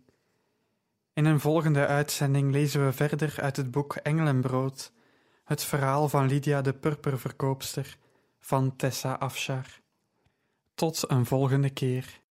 In 1.14 1.26
een 1.26 1.40
volgende 1.40 1.88
uitzending 1.88 2.52
lezen 2.52 2.86
we 2.86 2.94
verder 2.94 3.42
uit 3.42 3.58
het 3.58 3.72
boek 3.72 3.96
Engelenbrood, 3.96 4.92
het 5.44 5.64
verhaal 5.64 6.10
van 6.10 6.28
Lydia 6.28 6.62
de 6.62 6.74
purperverkoopster 6.74 7.98
van 8.42 8.76
Tessa 8.76 9.14
Afshar. 9.14 9.66
Tot 10.74 11.04
een 11.08 11.26
volgende 11.26 11.70
keer. 11.70 12.21